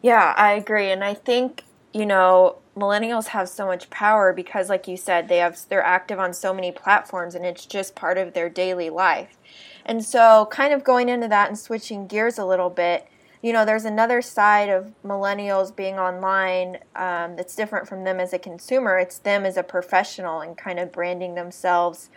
Yeah, 0.03 0.35
I 0.37 0.53
agree, 0.53 0.91
and 0.91 1.03
I 1.03 1.15
think 1.15 1.65
you 1.93 2.07
know 2.07 2.59
millennials 2.77 3.29
have 3.29 3.49
so 3.49 3.67
much 3.67 3.91
power 3.91 4.33
because, 4.33 4.69
like 4.69 4.87
you 4.87 4.97
said, 4.97 5.29
they 5.29 5.39
have 5.39 5.59
they're 5.69 5.83
active 5.83 6.19
on 6.19 6.33
so 6.33 6.55
many 6.55 6.71
platforms, 6.71 7.35
and 7.35 7.45
it's 7.45 7.67
just 7.67 7.95
part 7.95 8.19
of 8.19 8.35
their 8.35 8.49
daily 8.49 8.91
life. 8.91 9.39
And 9.85 10.05
so, 10.05 10.47
kind 10.51 10.73
of 10.73 10.85
going 10.85 11.09
into 11.09 11.27
that 11.29 11.49
and 11.49 11.59
switching 11.59 12.07
gears 12.07 12.39
a 12.39 12.45
little 12.45 12.71
bit, 12.71 13.09
you 13.43 13.53
know, 13.53 13.65
there's 13.65 13.85
another 13.85 14.21
side 14.21 14.69
of 14.69 14.93
millennials 15.05 15.75
being 15.75 15.99
online 15.99 16.79
um, 16.97 17.37
that's 17.37 17.55
different 17.55 17.89
from 17.89 18.05
them 18.05 18.19
as 18.19 18.33
a 18.33 18.39
consumer. 18.39 18.99
It's 18.99 19.19
them 19.19 19.45
as 19.45 19.57
a 19.57 19.63
professional 19.63 20.41
and 20.41 20.57
kind 20.57 20.79
of 20.79 20.91
branding 20.91 21.35
themselves 21.35 22.11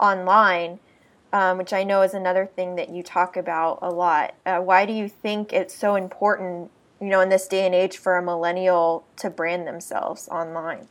online, 0.00 0.80
um, 1.32 1.58
which 1.58 1.72
I 1.72 1.84
know 1.84 2.02
is 2.02 2.14
another 2.14 2.46
thing 2.46 2.76
that 2.76 2.88
you 2.88 3.02
talk 3.02 3.36
about 3.36 3.80
a 3.82 3.90
lot. 3.90 4.34
Uh, 4.46 4.60
why 4.60 4.86
do 4.86 4.92
you 4.92 5.08
think 5.08 5.52
it's 5.52 5.74
so 5.74 5.94
important, 5.94 6.70
you 7.00 7.08
know, 7.08 7.20
in 7.20 7.28
this 7.28 7.46
day 7.48 7.66
and 7.66 7.74
age 7.74 7.98
for 7.98 8.16
a 8.16 8.22
millennial 8.22 9.04
to 9.16 9.28
brand 9.28 9.66
themselves 9.66 10.28
online? 10.28 10.88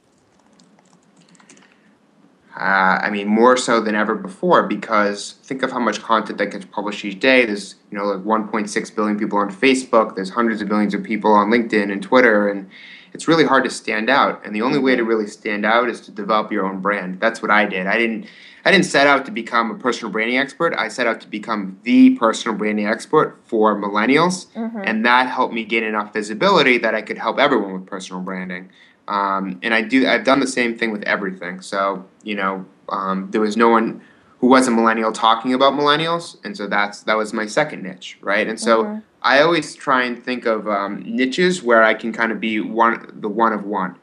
Uh, 2.56 3.00
I 3.02 3.10
mean, 3.10 3.28
more 3.28 3.56
so 3.56 3.80
than 3.80 3.96
ever 3.96 4.14
before 4.14 4.64
because 4.64 5.36
think 5.44 5.64
of 5.64 5.72
how 5.72 5.80
much 5.80 6.02
content 6.02 6.38
that 6.40 6.48
gets 6.48 6.66
published 6.66 7.06
each 7.06 7.20
day. 7.20 7.46
There's, 7.46 7.76
you 7.90 7.98
know, 7.98 8.06
like 8.06 8.26
1.6 8.26 8.96
billion 8.96 9.18
people 9.18 9.38
on 9.38 9.50
Facebook. 9.50 10.16
There's 10.16 10.32
hundreds 10.32 10.62
of 10.62 10.68
millions 10.68 10.94
of 10.94 11.02
people 11.02 11.32
on 11.32 11.50
LinkedIn 11.50 11.92
and 11.92 12.04
Twitter, 12.04 12.50
and 12.50 12.70
it's 13.14 13.28
really 13.28 13.46
hard 13.46 13.64
to 13.64 13.70
stand 13.70 14.10
out. 14.10 14.46
And 14.46 14.54
the 14.54 14.62
only 14.64 14.80
way 14.80 14.98
to 14.98 15.04
really 15.04 15.28
stand 15.28 15.66
out 15.66 15.90
is 15.90 16.02
to 16.02 16.12
develop 16.12 16.52
your 16.52 16.66
own 16.66 16.82
brand. 16.82 17.22
That's 17.22 17.42
what 17.42 17.52
I 17.52 17.66
did. 17.66 17.88
I 17.88 17.98
didn't, 17.98 18.28
I 18.66 18.72
didn't 18.72 18.86
set 18.86 19.08
out 19.08 19.26
to 19.26 19.32
become 19.32 19.72
a 19.72 19.76
personal 19.76 20.12
branding 20.12 20.38
expert. 20.38 20.74
I 20.78 20.90
set 20.90 21.08
out 21.08 21.22
to 21.22 21.28
become 21.28 21.80
the 21.84 22.12
personal 22.12 22.58
branding 22.58 22.86
expert 22.86 23.38
for 23.46 23.76
millennials, 23.76 24.48
and 24.86 25.06
that 25.06 25.30
helped 25.30 25.54
me 25.54 25.64
gain 25.64 25.84
enough 25.84 26.12
visibility 26.12 26.78
that 26.80 26.94
I 26.96 27.02
could 27.02 27.18
help 27.18 27.40
everyone 27.40 27.74
with 27.74 27.86
personal 27.86 28.22
branding. 28.22 28.70
Um, 29.08 29.60
and 29.62 29.74
I 29.74 29.82
do. 29.82 30.08
I've 30.08 30.24
done 30.24 30.40
the 30.40 30.48
same 30.48 30.78
thing 30.78 30.92
with 30.92 31.04
everything. 31.04 31.62
So 31.62 32.06
you 32.24 32.36
know, 32.36 32.66
um, 32.90 33.30
there 33.32 33.42
was 33.42 33.58
no 33.58 33.70
one 33.70 34.02
who 34.40 34.48
was 34.48 34.68
a 34.68 34.72
millennial 34.72 35.12
talking 35.12 35.54
about 35.54 35.74
millennials, 35.74 36.38
and 36.44 36.56
so 36.56 36.68
that's 36.68 37.02
that 37.04 37.16
was 37.18 37.34
my 37.34 37.46
second 37.46 37.84
niche, 37.84 38.18
right? 38.22 38.48
And 38.48 38.60
so 38.60 38.84
Mhm. 38.84 39.02
I 39.24 39.42
always 39.42 39.76
try 39.76 40.04
and 40.04 40.22
think 40.22 40.46
of 40.46 40.68
um, 40.68 41.04
niches 41.06 41.62
where 41.62 41.84
I 41.84 41.94
can 41.94 42.12
kind 42.12 42.32
of 42.32 42.40
be 42.40 42.60
one, 42.60 43.08
the 43.20 43.30
one 43.30 43.54
of 43.54 43.66
one, 43.66 43.96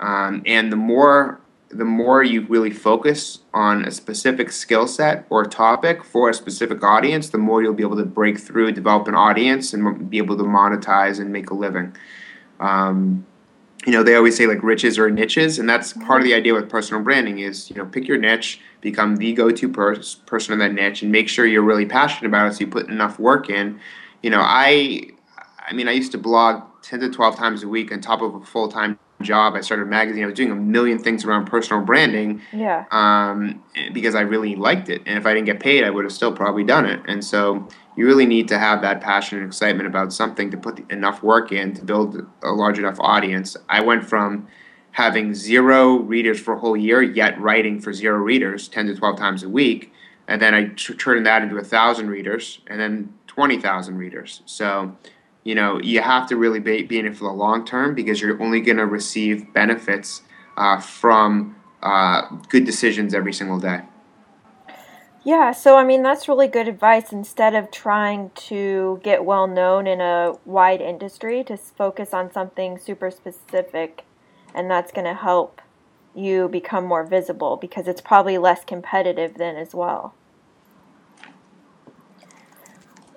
um, 0.00 0.42
and 0.46 0.72
the 0.72 0.76
more 0.76 1.40
the 1.70 1.84
more 1.84 2.22
you 2.22 2.42
really 2.42 2.70
focus 2.70 3.40
on 3.52 3.84
a 3.84 3.90
specific 3.90 4.52
skill 4.52 4.86
set 4.86 5.26
or 5.28 5.44
topic 5.44 6.04
for 6.04 6.30
a 6.30 6.34
specific 6.34 6.84
audience, 6.84 7.30
the 7.30 7.38
more 7.38 7.62
you'll 7.62 7.74
be 7.74 7.82
able 7.82 7.96
to 7.96 8.04
break 8.04 8.38
through, 8.38 8.70
develop 8.70 9.08
an 9.08 9.16
audience, 9.16 9.74
and 9.74 10.08
be 10.08 10.18
able 10.18 10.36
to 10.36 10.44
monetize 10.44 11.18
and 11.18 11.32
make 11.32 11.50
a 11.50 11.54
living. 11.54 11.92
Um, 12.60 13.26
you 13.86 13.92
know 13.92 14.02
they 14.02 14.14
always 14.14 14.36
say 14.36 14.46
like 14.46 14.62
riches 14.62 14.98
or 14.98 15.10
niches 15.10 15.58
and 15.58 15.68
that's 15.68 15.92
part 15.92 16.20
of 16.20 16.24
the 16.24 16.34
idea 16.34 16.54
with 16.54 16.68
personal 16.70 17.02
branding 17.02 17.38
is 17.40 17.68
you 17.70 17.76
know 17.76 17.84
pick 17.84 18.08
your 18.08 18.18
niche 18.18 18.60
become 18.80 19.16
the 19.16 19.32
go-to 19.32 19.68
pers- 19.68 20.16
person 20.26 20.52
in 20.52 20.58
that 20.58 20.72
niche 20.72 21.02
and 21.02 21.12
make 21.12 21.28
sure 21.28 21.46
you're 21.46 21.62
really 21.62 21.86
passionate 21.86 22.28
about 22.28 22.46
it 22.50 22.54
so 22.54 22.60
you 22.60 22.66
put 22.66 22.88
enough 22.88 23.18
work 23.18 23.50
in 23.50 23.78
you 24.22 24.30
know 24.30 24.40
i 24.40 25.02
i 25.68 25.72
mean 25.74 25.88
i 25.88 25.92
used 25.92 26.12
to 26.12 26.18
blog 26.18 26.62
10 26.82 27.00
to 27.00 27.10
12 27.10 27.36
times 27.36 27.62
a 27.62 27.68
week 27.68 27.92
on 27.92 28.00
top 28.00 28.22
of 28.22 28.34
a 28.34 28.40
full-time 28.44 28.98
job 29.22 29.54
i 29.54 29.60
started 29.60 29.82
a 29.84 29.86
magazine 29.86 30.22
i 30.22 30.26
was 30.26 30.34
doing 30.34 30.50
a 30.50 30.54
million 30.56 30.98
things 30.98 31.24
around 31.24 31.44
personal 31.46 31.82
branding 31.82 32.40
Yeah. 32.52 32.84
um, 32.90 33.62
because 33.92 34.14
I 34.14 34.20
really 34.20 34.54
liked 34.56 34.88
it. 34.88 35.02
And 35.06 35.18
if 35.18 35.26
I 35.26 35.34
didn't 35.34 35.46
get 35.46 35.60
paid, 35.60 35.82
I 35.84 35.90
would 35.90 36.04
have 36.04 36.12
still 36.12 36.32
probably 36.32 36.62
done 36.64 36.86
it. 36.86 37.00
And 37.06 37.24
so 37.24 37.68
you 37.96 38.06
really 38.06 38.26
need 38.26 38.48
to 38.48 38.58
have 38.58 38.82
that 38.82 39.00
passion 39.00 39.38
and 39.38 39.46
excitement 39.46 39.86
about 39.86 40.12
something 40.12 40.50
to 40.50 40.56
put 40.56 40.90
enough 40.90 41.22
work 41.22 41.52
in 41.52 41.74
to 41.74 41.84
build 41.84 42.26
a 42.42 42.50
large 42.50 42.78
enough 42.78 42.98
audience. 42.98 43.56
I 43.68 43.82
went 43.82 44.04
from 44.04 44.48
having 44.92 45.34
zero 45.34 45.96
readers 45.96 46.40
for 46.40 46.54
a 46.54 46.58
whole 46.58 46.76
year, 46.76 47.02
yet 47.02 47.40
writing 47.40 47.80
for 47.80 47.92
zero 47.92 48.18
readers 48.18 48.68
10 48.68 48.86
to 48.86 48.94
12 48.94 49.18
times 49.18 49.42
a 49.42 49.48
week. 49.48 49.92
And 50.26 50.40
then 50.40 50.54
I 50.54 50.66
t- 50.68 50.94
turned 50.94 51.26
that 51.26 51.42
into 51.42 51.56
a 51.56 51.64
thousand 51.64 52.08
readers 52.08 52.60
and 52.66 52.80
then 52.80 53.12
20,000 53.26 53.98
readers. 53.98 54.42
So, 54.46 54.96
you 55.42 55.54
know, 55.54 55.80
you 55.80 56.00
have 56.00 56.28
to 56.28 56.36
really 56.36 56.60
be, 56.60 56.82
be 56.84 56.98
in 56.98 57.06
it 57.06 57.16
for 57.16 57.24
the 57.24 57.32
long 57.32 57.64
term 57.64 57.94
because 57.94 58.20
you're 58.20 58.40
only 58.40 58.60
going 58.60 58.78
to 58.78 58.86
receive 58.86 59.52
benefits 59.52 60.22
uh, 60.56 60.80
from 60.80 61.56
uh, 61.82 62.28
good 62.48 62.64
decisions 62.64 63.14
every 63.14 63.32
single 63.32 63.58
day. 63.58 63.82
Yeah, 65.24 65.52
so 65.52 65.76
I 65.76 65.84
mean 65.84 66.02
that's 66.02 66.28
really 66.28 66.48
good 66.48 66.68
advice. 66.68 67.10
Instead 67.12 67.54
of 67.54 67.70
trying 67.70 68.30
to 68.48 69.00
get 69.02 69.24
well 69.24 69.46
known 69.46 69.86
in 69.86 70.00
a 70.00 70.34
wide 70.44 70.80
industry, 70.82 71.42
to 71.44 71.56
focus 71.56 72.12
on 72.12 72.30
something 72.32 72.78
super 72.78 73.10
specific, 73.10 74.04
and 74.54 74.70
that's 74.70 74.92
going 74.92 75.06
to 75.06 75.14
help 75.14 75.62
you 76.14 76.48
become 76.48 76.84
more 76.84 77.04
visible 77.04 77.56
because 77.56 77.88
it's 77.88 78.00
probably 78.02 78.36
less 78.38 78.64
competitive 78.64 79.34
then 79.36 79.56
as 79.56 79.74
well. 79.74 80.14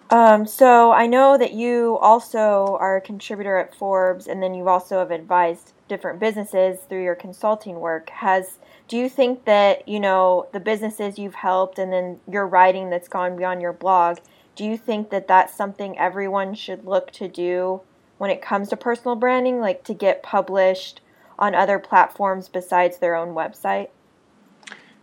Um, 0.10 0.48
so 0.48 0.94
I 0.94 1.06
know 1.06 1.38
that 1.38 1.54
you 1.54 1.98
also 2.00 2.78
are 2.80 2.98
a 2.98 3.02
contributor 3.02 3.58
at 3.58 3.76
Forbes, 3.76 4.28
and 4.28 4.42
then 4.42 4.54
you 4.54 4.70
also 4.70 5.00
have 5.00 5.12
advised 5.12 5.74
different 5.90 6.20
businesses 6.20 6.80
through 6.88 7.04
your 7.04 7.16
consulting 7.16 7.80
work. 7.80 8.10
Has 8.10 8.58
do 8.88 8.98
you 8.98 9.10
think 9.10 9.44
that 9.44 9.88
you 9.88 10.00
know 10.00 10.48
the 10.54 10.62
businesses 10.62 11.20
you've 11.20 11.36
helped, 11.36 11.78
and 11.78 11.92
then 11.92 12.20
your 12.30 12.48
writing 12.48 12.90
that's 12.90 13.10
gone 13.10 13.36
beyond 13.36 13.62
your 13.62 13.74
blog? 13.74 14.20
Do 14.56 14.64
you 14.64 14.78
think 14.78 15.10
that 15.10 15.28
that's 15.28 15.56
something 15.56 15.98
everyone 15.98 16.56
should 16.56 16.86
look 16.86 17.12
to 17.12 17.28
do 17.28 17.82
when 18.18 18.32
it 18.32 18.42
comes 18.42 18.70
to 18.70 18.78
personal 18.78 19.16
branding, 19.16 19.60
like 19.60 19.84
to 19.84 19.94
get 19.94 20.24
published 20.24 21.02
on 21.38 21.54
other 21.54 21.80
platforms 21.80 22.48
besides 22.48 22.98
their 22.98 23.16
own 23.16 23.36
website? 23.36 23.90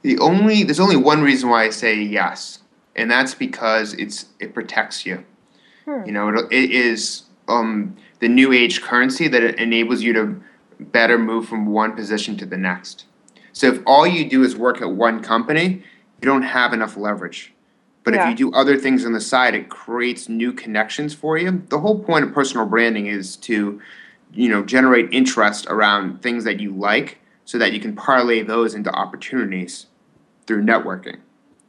The 0.01 0.19
only 0.19 0.65
there's 0.65 0.81
only 0.81 0.97
one 0.97 1.23
reason 1.23 1.51
why 1.51 1.65
I 1.65 1.71
say 1.71 2.01
yes, 2.01 2.61
and 2.97 3.11
that's 3.11 3.35
because 3.35 3.95
it's 3.95 4.27
it 4.39 4.55
protects 4.55 5.05
you. 5.05 5.25
Hmm. 5.85 6.05
You 6.07 6.13
know, 6.13 6.29
it, 6.29 6.53
it 6.53 6.71
is 6.71 7.25
um, 7.49 7.97
the 8.21 8.29
new 8.29 8.53
age 8.53 8.83
currency 8.83 9.29
that 9.29 9.43
it 9.43 9.59
enables 9.59 10.03
you 10.03 10.13
to 10.15 10.43
better 10.81 11.19
move 11.19 11.49
from 11.49 11.67
one 11.67 11.93
position 11.93 12.37
to 12.39 12.47
the 12.47 12.57
next. 12.57 13.07
So 13.53 13.69
if 13.69 13.81
all 13.87 14.07
you 14.07 14.29
do 14.29 14.43
is 14.43 14.57
work 14.57 14.83
at 14.83 14.91
one 14.91 15.23
company, 15.23 15.83
you 16.21 16.27
don't 16.27 16.43
have 16.43 16.73
enough 16.73 16.97
leverage. 16.97 17.53
But 18.03 18.15
Yeah. 18.15 18.25
if 18.25 18.31
you 18.31 18.51
do 18.51 18.57
other 18.57 18.77
things 18.77 19.07
on 19.07 19.13
the 19.13 19.21
side, 19.21 19.55
it 19.55 19.69
creates 19.69 20.29
new 20.29 20.53
connections 20.53 21.15
for 21.15 21.39
you. 21.39 21.63
The 21.69 21.79
whole 21.79 21.99
point 21.99 22.25
of 22.25 22.35
personal 22.35 22.67
branding 22.67 23.07
is 23.07 23.37
to, 23.37 23.81
you 24.33 24.49
know, 24.49 24.63
generate 24.63 25.09
interest 25.13 25.67
around 25.71 26.21
things 26.21 26.45
that 26.45 26.61
you 26.61 26.73
like 26.73 27.19
so 27.45 27.57
that 27.59 27.73
you 27.73 27.81
can 27.81 27.95
parlay 27.95 28.43
those 28.43 28.75
into 28.75 28.91
opportunities 28.91 29.87
through 30.47 30.63
networking. 30.63 31.19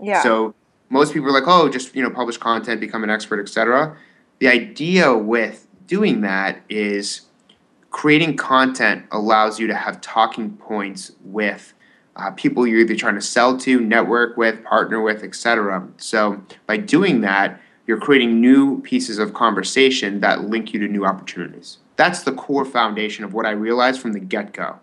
Yeah. 0.01 0.23
So 0.23 0.55
most 0.89 1.13
people 1.13 1.29
are 1.29 1.33
like, 1.33 1.47
oh, 1.47 1.69
just 1.69 1.95
you 1.95 2.03
know, 2.03 2.09
publish 2.09 2.37
content, 2.37 2.79
become 2.79 3.03
an 3.03 3.09
expert, 3.09 3.39
etc. 3.39 3.97
The 4.39 4.47
idea 4.47 5.15
with 5.15 5.67
doing 5.87 6.21
that 6.21 6.61
is 6.69 7.21
creating 7.89 8.35
content 8.35 9.05
allows 9.11 9.59
you 9.59 9.67
to 9.67 9.75
have 9.75 10.01
talking 10.01 10.51
points 10.57 11.11
with 11.23 11.73
uh, 12.15 12.31
people 12.31 12.65
you're 12.65 12.79
either 12.79 12.95
trying 12.95 13.15
to 13.15 13.21
sell 13.21 13.57
to, 13.57 13.79
network 13.79 14.37
with, 14.37 14.63
partner 14.63 15.01
with, 15.01 15.23
etc. 15.23 15.87
So 15.97 16.41
by 16.65 16.77
doing 16.77 17.21
that, 17.21 17.59
you're 17.87 17.99
creating 17.99 18.41
new 18.41 18.81
pieces 18.81 19.19
of 19.19 19.33
conversation 19.33 20.21
that 20.21 20.45
link 20.45 20.73
you 20.73 20.79
to 20.79 20.87
new 20.87 21.05
opportunities. 21.05 21.77
That's 21.97 22.23
the 22.23 22.33
core 22.33 22.65
foundation 22.65 23.23
of 23.23 23.33
what 23.33 23.45
I 23.45 23.51
realized 23.51 24.01
from 24.01 24.13
the 24.13 24.19
get 24.19 24.53
go. 24.53 24.79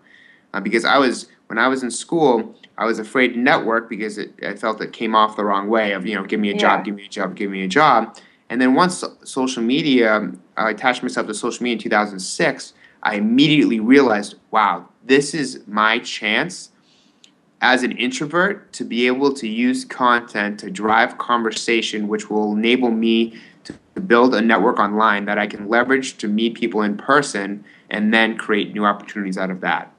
Uh, 0.53 0.59
because 0.59 0.85
I 0.85 0.97
was 0.97 1.27
when 1.47 1.57
I 1.57 1.67
was 1.67 1.83
in 1.83 1.91
school, 1.91 2.55
I 2.77 2.85
was 2.85 2.99
afraid 2.99 3.29
to 3.33 3.39
network 3.39 3.89
because 3.89 4.17
it, 4.17 4.33
I 4.45 4.55
felt 4.55 4.81
it 4.81 4.93
came 4.93 5.15
off 5.15 5.35
the 5.35 5.45
wrong 5.45 5.67
way 5.69 5.91
of 5.93 6.05
you 6.05 6.15
know 6.15 6.23
give 6.23 6.39
me 6.39 6.49
a 6.49 6.53
Yeah. 6.53 6.59
job, 6.59 6.85
give 6.85 6.95
me 6.95 7.05
a 7.05 7.09
job, 7.09 7.35
give 7.35 7.51
me 7.51 7.63
a 7.63 7.67
job, 7.67 8.17
And 8.49 8.61
then 8.61 8.75
once 8.75 9.03
social 9.23 9.63
media, 9.63 10.31
I 10.57 10.69
attached 10.69 11.01
myself 11.01 11.25
to 11.27 11.33
social 11.33 11.63
media 11.63 11.77
in 11.77 11.79
2006, 11.79 12.73
I 13.01 13.15
immediately 13.15 13.79
realized, 13.79 14.35
wow, 14.51 14.89
this 15.03 15.33
is 15.33 15.61
my 15.65 15.99
chance 15.99 16.69
as 17.61 17.81
an 17.81 17.93
introvert 17.93 18.71
to 18.73 18.83
be 18.83 19.07
able 19.07 19.33
to 19.33 19.47
use 19.47 19.85
content 19.85 20.59
to 20.59 20.69
drive 20.69 21.17
conversation, 21.17 22.07
which 22.07 22.29
will 22.29 22.51
enable 22.51 22.91
me 22.91 23.39
to 23.63 23.73
build 24.05 24.35
a 24.35 24.41
network 24.41 24.79
online 24.79 25.25
that 25.25 25.39
I 25.39 25.47
can 25.47 25.69
leverage 25.69 26.17
to 26.17 26.27
meet 26.27 26.55
people 26.55 26.81
in 26.81 26.97
person 26.97 27.63
and 27.89 28.13
then 28.13 28.37
create 28.37 28.73
new 28.73 28.85
opportunities 28.85 29.37
out 29.37 29.49
of 29.49 29.61
that. 29.61 29.91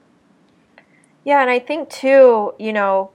Yeah, 1.25 1.41
and 1.41 1.49
I 1.49 1.59
think 1.59 1.89
too, 1.89 2.53
you 2.59 2.73
know, 2.73 3.11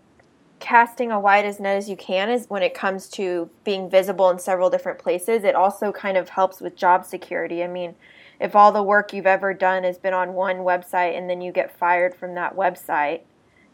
casting 0.61 1.13
a 1.13 1.21
wide 1.21 1.47
as 1.47 1.61
net 1.61 1.77
as 1.77 1.89
you 1.91 1.97
can 1.97 2.31
is 2.31 2.47
when 2.49 2.63
it 2.63 2.75
comes 2.75 3.09
to 3.11 3.51
being 3.65 3.91
visible 3.91 4.31
in 4.31 4.39
several 4.41 4.71
different 4.71 4.99
places. 5.01 5.45
It 5.45 5.55
also 5.57 5.93
kind 5.93 6.17
of 6.19 6.31
helps 6.31 6.61
with 6.61 6.77
job 6.77 7.07
security. 7.07 7.65
I 7.65 7.69
mean, 7.69 7.97
if 8.41 8.57
all 8.57 8.73
the 8.73 8.83
work 8.83 9.13
you've 9.15 9.27
ever 9.27 9.55
done 9.55 9.85
has 9.85 9.99
been 9.99 10.15
on 10.15 10.35
one 10.35 10.59
website 10.59 11.19
and 11.19 11.31
then 11.31 11.43
you 11.43 11.53
get 11.53 11.79
fired 11.79 12.15
from 12.17 12.35
that 12.37 12.57
website, 12.57 13.23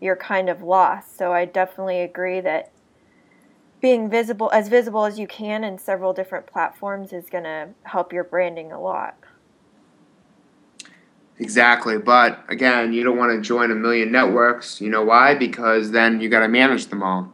you're 0.01 0.17
kind 0.17 0.51
of 0.51 0.63
lost. 0.63 1.19
So 1.19 1.33
I 1.33 1.47
definitely 1.47 2.03
agree 2.03 2.41
that 2.43 2.73
being 3.81 4.09
visible 4.11 4.51
as 4.53 4.69
visible 4.69 5.05
as 5.07 5.19
you 5.19 5.27
can 5.27 5.65
in 5.65 5.79
several 5.79 6.13
different 6.13 6.47
platforms 6.47 7.13
is 7.13 7.31
going 7.31 7.45
to 7.45 7.71
help 7.85 8.13
your 8.13 8.25
branding 8.25 8.73
a 8.73 8.81
lot. 8.81 9.17
Exactly, 11.39 11.99
but 11.99 12.45
again, 12.49 12.93
you 12.93 13.05
don't 13.05 13.19
want 13.19 13.33
to 13.33 13.47
join 13.47 13.71
a 13.71 13.75
million 13.75 14.11
networks. 14.11 14.81
You 14.81 14.89
know 14.89 15.05
why? 15.05 15.35
Because 15.35 15.91
then 15.91 16.21
you 16.21 16.29
got 16.31 16.41
to 16.41 16.49
manage 16.49 16.87
them 16.87 17.03
all. 17.03 17.33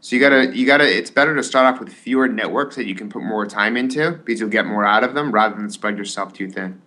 So 0.00 0.16
you 0.16 0.20
gotta, 0.20 0.54
you 0.54 0.66
gotta. 0.66 0.84
It's 0.84 1.10
better 1.10 1.34
to 1.34 1.42
start 1.42 1.72
off 1.72 1.80
with 1.80 1.90
fewer 1.90 2.28
networks 2.28 2.76
that 2.76 2.84
you 2.84 2.94
can 2.94 3.08
put 3.08 3.22
more 3.22 3.46
time 3.46 3.74
into 3.74 4.10
because 4.10 4.38
you'll 4.38 4.50
get 4.50 4.66
more 4.66 4.84
out 4.84 5.02
of 5.02 5.14
them 5.14 5.32
rather 5.32 5.56
than 5.56 5.70
spread 5.70 5.96
yourself 5.96 6.34
too 6.34 6.50
thin. 6.50 6.82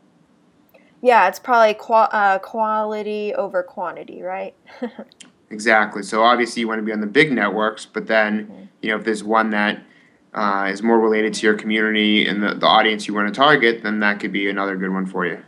Yeah, 1.01 1.27
it's 1.27 1.39
probably 1.39 1.73
qual- 1.73 2.09
uh, 2.11 2.37
quality 2.37 3.33
over 3.33 3.63
quantity, 3.63 4.21
right? 4.21 4.53
exactly. 5.49 6.03
So 6.03 6.21
obviously 6.21 6.59
you 6.59 6.67
want 6.67 6.77
to 6.77 6.83
be 6.83 6.91
on 6.91 7.01
the 7.01 7.07
big 7.07 7.31
networks, 7.31 7.87
but 7.87 8.05
then 8.05 8.45
mm-hmm. 8.45 8.63
you 8.83 8.89
know 8.89 8.97
if 8.97 9.03
there's 9.03 9.23
one 9.23 9.49
that 9.49 9.81
uh, 10.35 10.69
is 10.71 10.83
more 10.83 10.99
related 10.99 11.33
to 11.35 11.47
your 11.47 11.55
community 11.55 12.27
and 12.27 12.43
the, 12.43 12.53
the 12.53 12.67
audience 12.67 13.07
you 13.07 13.15
want 13.15 13.33
to 13.33 13.33
target, 13.33 13.81
then 13.81 13.99
that 14.01 14.19
could 14.19 14.31
be 14.31 14.47
another 14.47 14.75
good 14.75 14.93
one 14.93 15.07
for 15.07 15.25
you. 15.25 15.43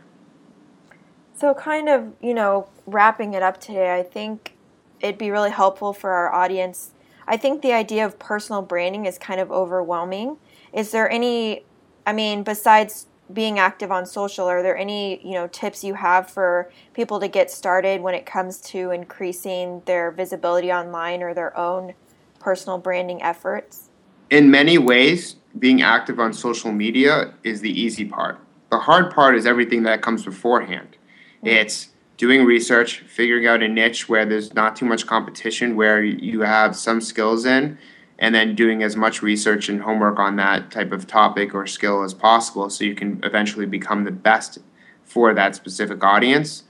So, 1.40 1.54
kind 1.54 1.88
of, 1.88 2.12
you 2.20 2.34
know, 2.34 2.68
wrapping 2.84 3.32
it 3.32 3.42
up 3.42 3.58
today, 3.58 3.94
I 3.94 4.02
think 4.02 4.58
it'd 5.00 5.16
be 5.16 5.30
really 5.30 5.50
helpful 5.50 5.94
for 5.94 6.10
our 6.10 6.30
audience. 6.30 6.90
I 7.26 7.38
think 7.38 7.62
the 7.62 7.72
idea 7.72 8.04
of 8.04 8.18
personal 8.18 8.60
branding 8.60 9.06
is 9.06 9.16
kind 9.16 9.40
of 9.40 9.50
overwhelming. 9.50 10.36
Is 10.74 10.90
there 10.90 11.10
any, 11.10 11.64
I 12.06 12.12
mean, 12.12 12.42
besides 12.42 13.06
being 13.32 13.58
active 13.58 13.90
on 13.90 14.04
social 14.04 14.48
are 14.48 14.60
there 14.60 14.76
any 14.76 15.24
you 15.24 15.34
know 15.34 15.46
tips 15.46 15.84
you 15.84 15.94
have 15.94 16.28
for 16.28 16.68
people 16.94 17.20
to 17.20 17.28
get 17.28 17.48
started 17.48 18.00
when 18.00 18.12
it 18.12 18.26
comes 18.26 18.60
to 18.60 18.90
increasing 18.90 19.80
their 19.84 20.10
visibility 20.10 20.72
online 20.72 21.22
or 21.22 21.32
their 21.32 21.56
own 21.56 21.94
personal 22.40 22.76
branding 22.76 23.22
efforts 23.22 23.88
in 24.30 24.50
many 24.50 24.78
ways 24.78 25.36
being 25.60 25.80
active 25.80 26.18
on 26.18 26.32
social 26.32 26.72
media 26.72 27.32
is 27.44 27.60
the 27.60 27.70
easy 27.70 28.04
part 28.04 28.36
the 28.70 28.78
hard 28.78 29.12
part 29.12 29.36
is 29.36 29.46
everything 29.46 29.82
that 29.82 30.00
comes 30.00 30.24
beforehand. 30.24 30.96
It's 31.42 31.88
doing 32.16 32.44
research 32.44 33.00
figuring 33.00 33.46
out 33.46 33.62
a 33.62 33.68
niche 33.68 34.08
where 34.08 34.26
there's 34.26 34.52
not 34.52 34.76
too 34.76 34.84
much 34.84 35.06
competition 35.06 35.74
where 35.74 36.02
you 36.04 36.40
have 36.40 36.76
some 36.76 37.00
skills 37.00 37.46
in 37.46 37.78
and 38.18 38.34
then 38.34 38.54
doing 38.54 38.82
as 38.82 38.94
much 38.94 39.22
research 39.22 39.70
and 39.70 39.80
homework 39.80 40.18
on 40.18 40.36
that 40.36 40.70
type 40.70 40.92
of 40.92 41.06
topic 41.06 41.54
or 41.54 41.66
skill 41.66 42.02
as 42.02 42.12
possible 42.12 42.68
so 42.68 42.84
you 42.84 42.94
can 42.94 43.18
eventually 43.24 43.64
become 43.64 44.04
the 44.04 44.10
best 44.10 44.58
for 45.02 45.32
that 45.32 45.56
specific 45.56 46.04
audience. 46.04 46.64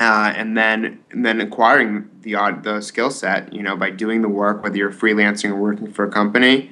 Uh, 0.00 0.32
and 0.34 0.56
then 0.56 0.98
and 1.10 1.26
then 1.26 1.42
acquiring 1.42 2.08
the 2.22 2.32
the 2.62 2.80
skill 2.80 3.10
set 3.10 3.52
you 3.52 3.62
know 3.62 3.76
by 3.76 3.90
doing 3.90 4.22
the 4.22 4.28
work 4.30 4.62
whether 4.62 4.78
you're 4.78 4.90
freelancing 4.90 5.50
or 5.50 5.56
working 5.56 5.92
for 5.92 6.06
a 6.06 6.10
company 6.10 6.70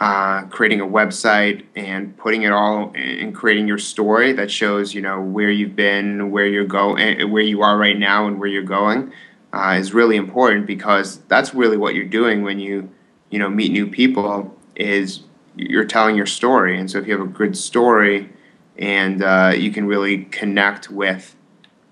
uh, 0.00 0.42
creating 0.46 0.80
a 0.80 0.86
website 0.86 1.64
and 1.74 2.16
putting 2.18 2.42
it 2.42 2.52
all 2.52 2.92
and 2.94 3.34
creating 3.34 3.66
your 3.66 3.78
story 3.78 4.32
that 4.32 4.50
shows 4.50 4.94
you 4.94 5.00
know 5.00 5.20
where 5.20 5.50
you've 5.50 5.74
been 5.74 6.30
where 6.30 6.46
you're 6.46 6.66
going 6.66 7.30
where 7.30 7.42
you 7.42 7.62
are 7.62 7.78
right 7.78 7.98
now 7.98 8.26
and 8.26 8.38
where 8.38 8.48
you're 8.48 8.62
going 8.62 9.10
uh, 9.52 9.76
is 9.78 9.94
really 9.94 10.16
important 10.16 10.66
because 10.66 11.18
that's 11.28 11.54
really 11.54 11.76
what 11.76 11.94
you're 11.94 12.04
doing 12.04 12.42
when 12.42 12.58
you 12.58 12.90
you 13.30 13.38
know 13.38 13.48
meet 13.48 13.72
new 13.72 13.86
people 13.86 14.54
is 14.74 15.20
you're 15.56 15.84
telling 15.84 16.16
your 16.16 16.26
story. 16.26 16.78
And 16.78 16.90
so 16.90 16.98
if 16.98 17.06
you 17.06 17.16
have 17.16 17.26
a 17.26 17.30
good 17.30 17.56
story 17.56 18.30
and 18.78 19.22
uh, 19.22 19.52
you 19.56 19.72
can 19.72 19.86
really 19.86 20.24
connect 20.26 20.90
with 20.90 21.34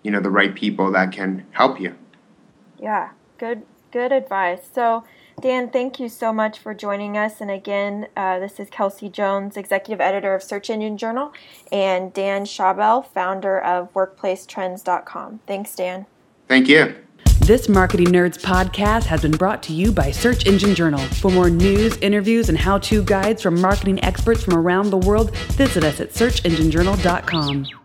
you 0.03 0.11
know 0.11 0.21
the 0.21 0.31
right 0.31 0.55
people 0.55 0.93
that 0.93 1.13
can 1.13 1.47
help 1.53 1.81
you. 1.81 1.95
Yeah. 2.79 3.11
Good 3.39 3.63
good 3.91 4.13
advice. 4.13 4.69
So 4.73 5.05
dan 5.41 5.69
thank 5.69 5.99
you 5.99 6.09
so 6.09 6.33
much 6.33 6.59
for 6.59 6.75
joining 6.75 7.17
us 7.17 7.41
and 7.41 7.51
again 7.51 8.07
uh, 8.17 8.39
this 8.39 8.59
is 8.59 8.69
kelsey 8.71 9.09
jones 9.09 9.57
executive 9.57 10.01
editor 10.01 10.35
of 10.35 10.43
search 10.43 10.71
engine 10.71 10.97
journal 10.97 11.33
and 11.73 12.13
dan 12.13 12.45
schawbel 12.45 13.05
founder 13.07 13.59
of 13.61 13.93
workplacetrends.com 13.93 15.41
thanks 15.47 15.75
dan 15.75 16.07
thank 16.49 16.69
you 16.69 16.95
this 17.41 17.69
Marketing 17.69 18.07
Nerds 18.07 18.41
podcast 18.41 19.05
has 19.05 19.21
been 19.21 19.33
brought 19.33 19.63
to 19.65 19.75
you 19.75 19.93
by 19.93 20.11
Search 20.11 20.47
Engine 20.47 20.75
Journal. 20.75 21.01
For 21.01 21.31
more 21.31 21.51
news, 21.51 21.95
interviews, 21.99 22.49
and 22.49 22.57
how 22.57 22.79
to 22.79 23.03
guides 23.03 23.43
from 23.43 23.61
marketing 23.61 24.03
experts 24.03 24.43
from 24.43 24.55
around 24.55 24.89
the 24.89 24.97
world, 24.97 25.37
visit 25.37 25.85
us 25.85 26.01
at 26.01 26.09
searchenginejournal.com. 26.13 27.84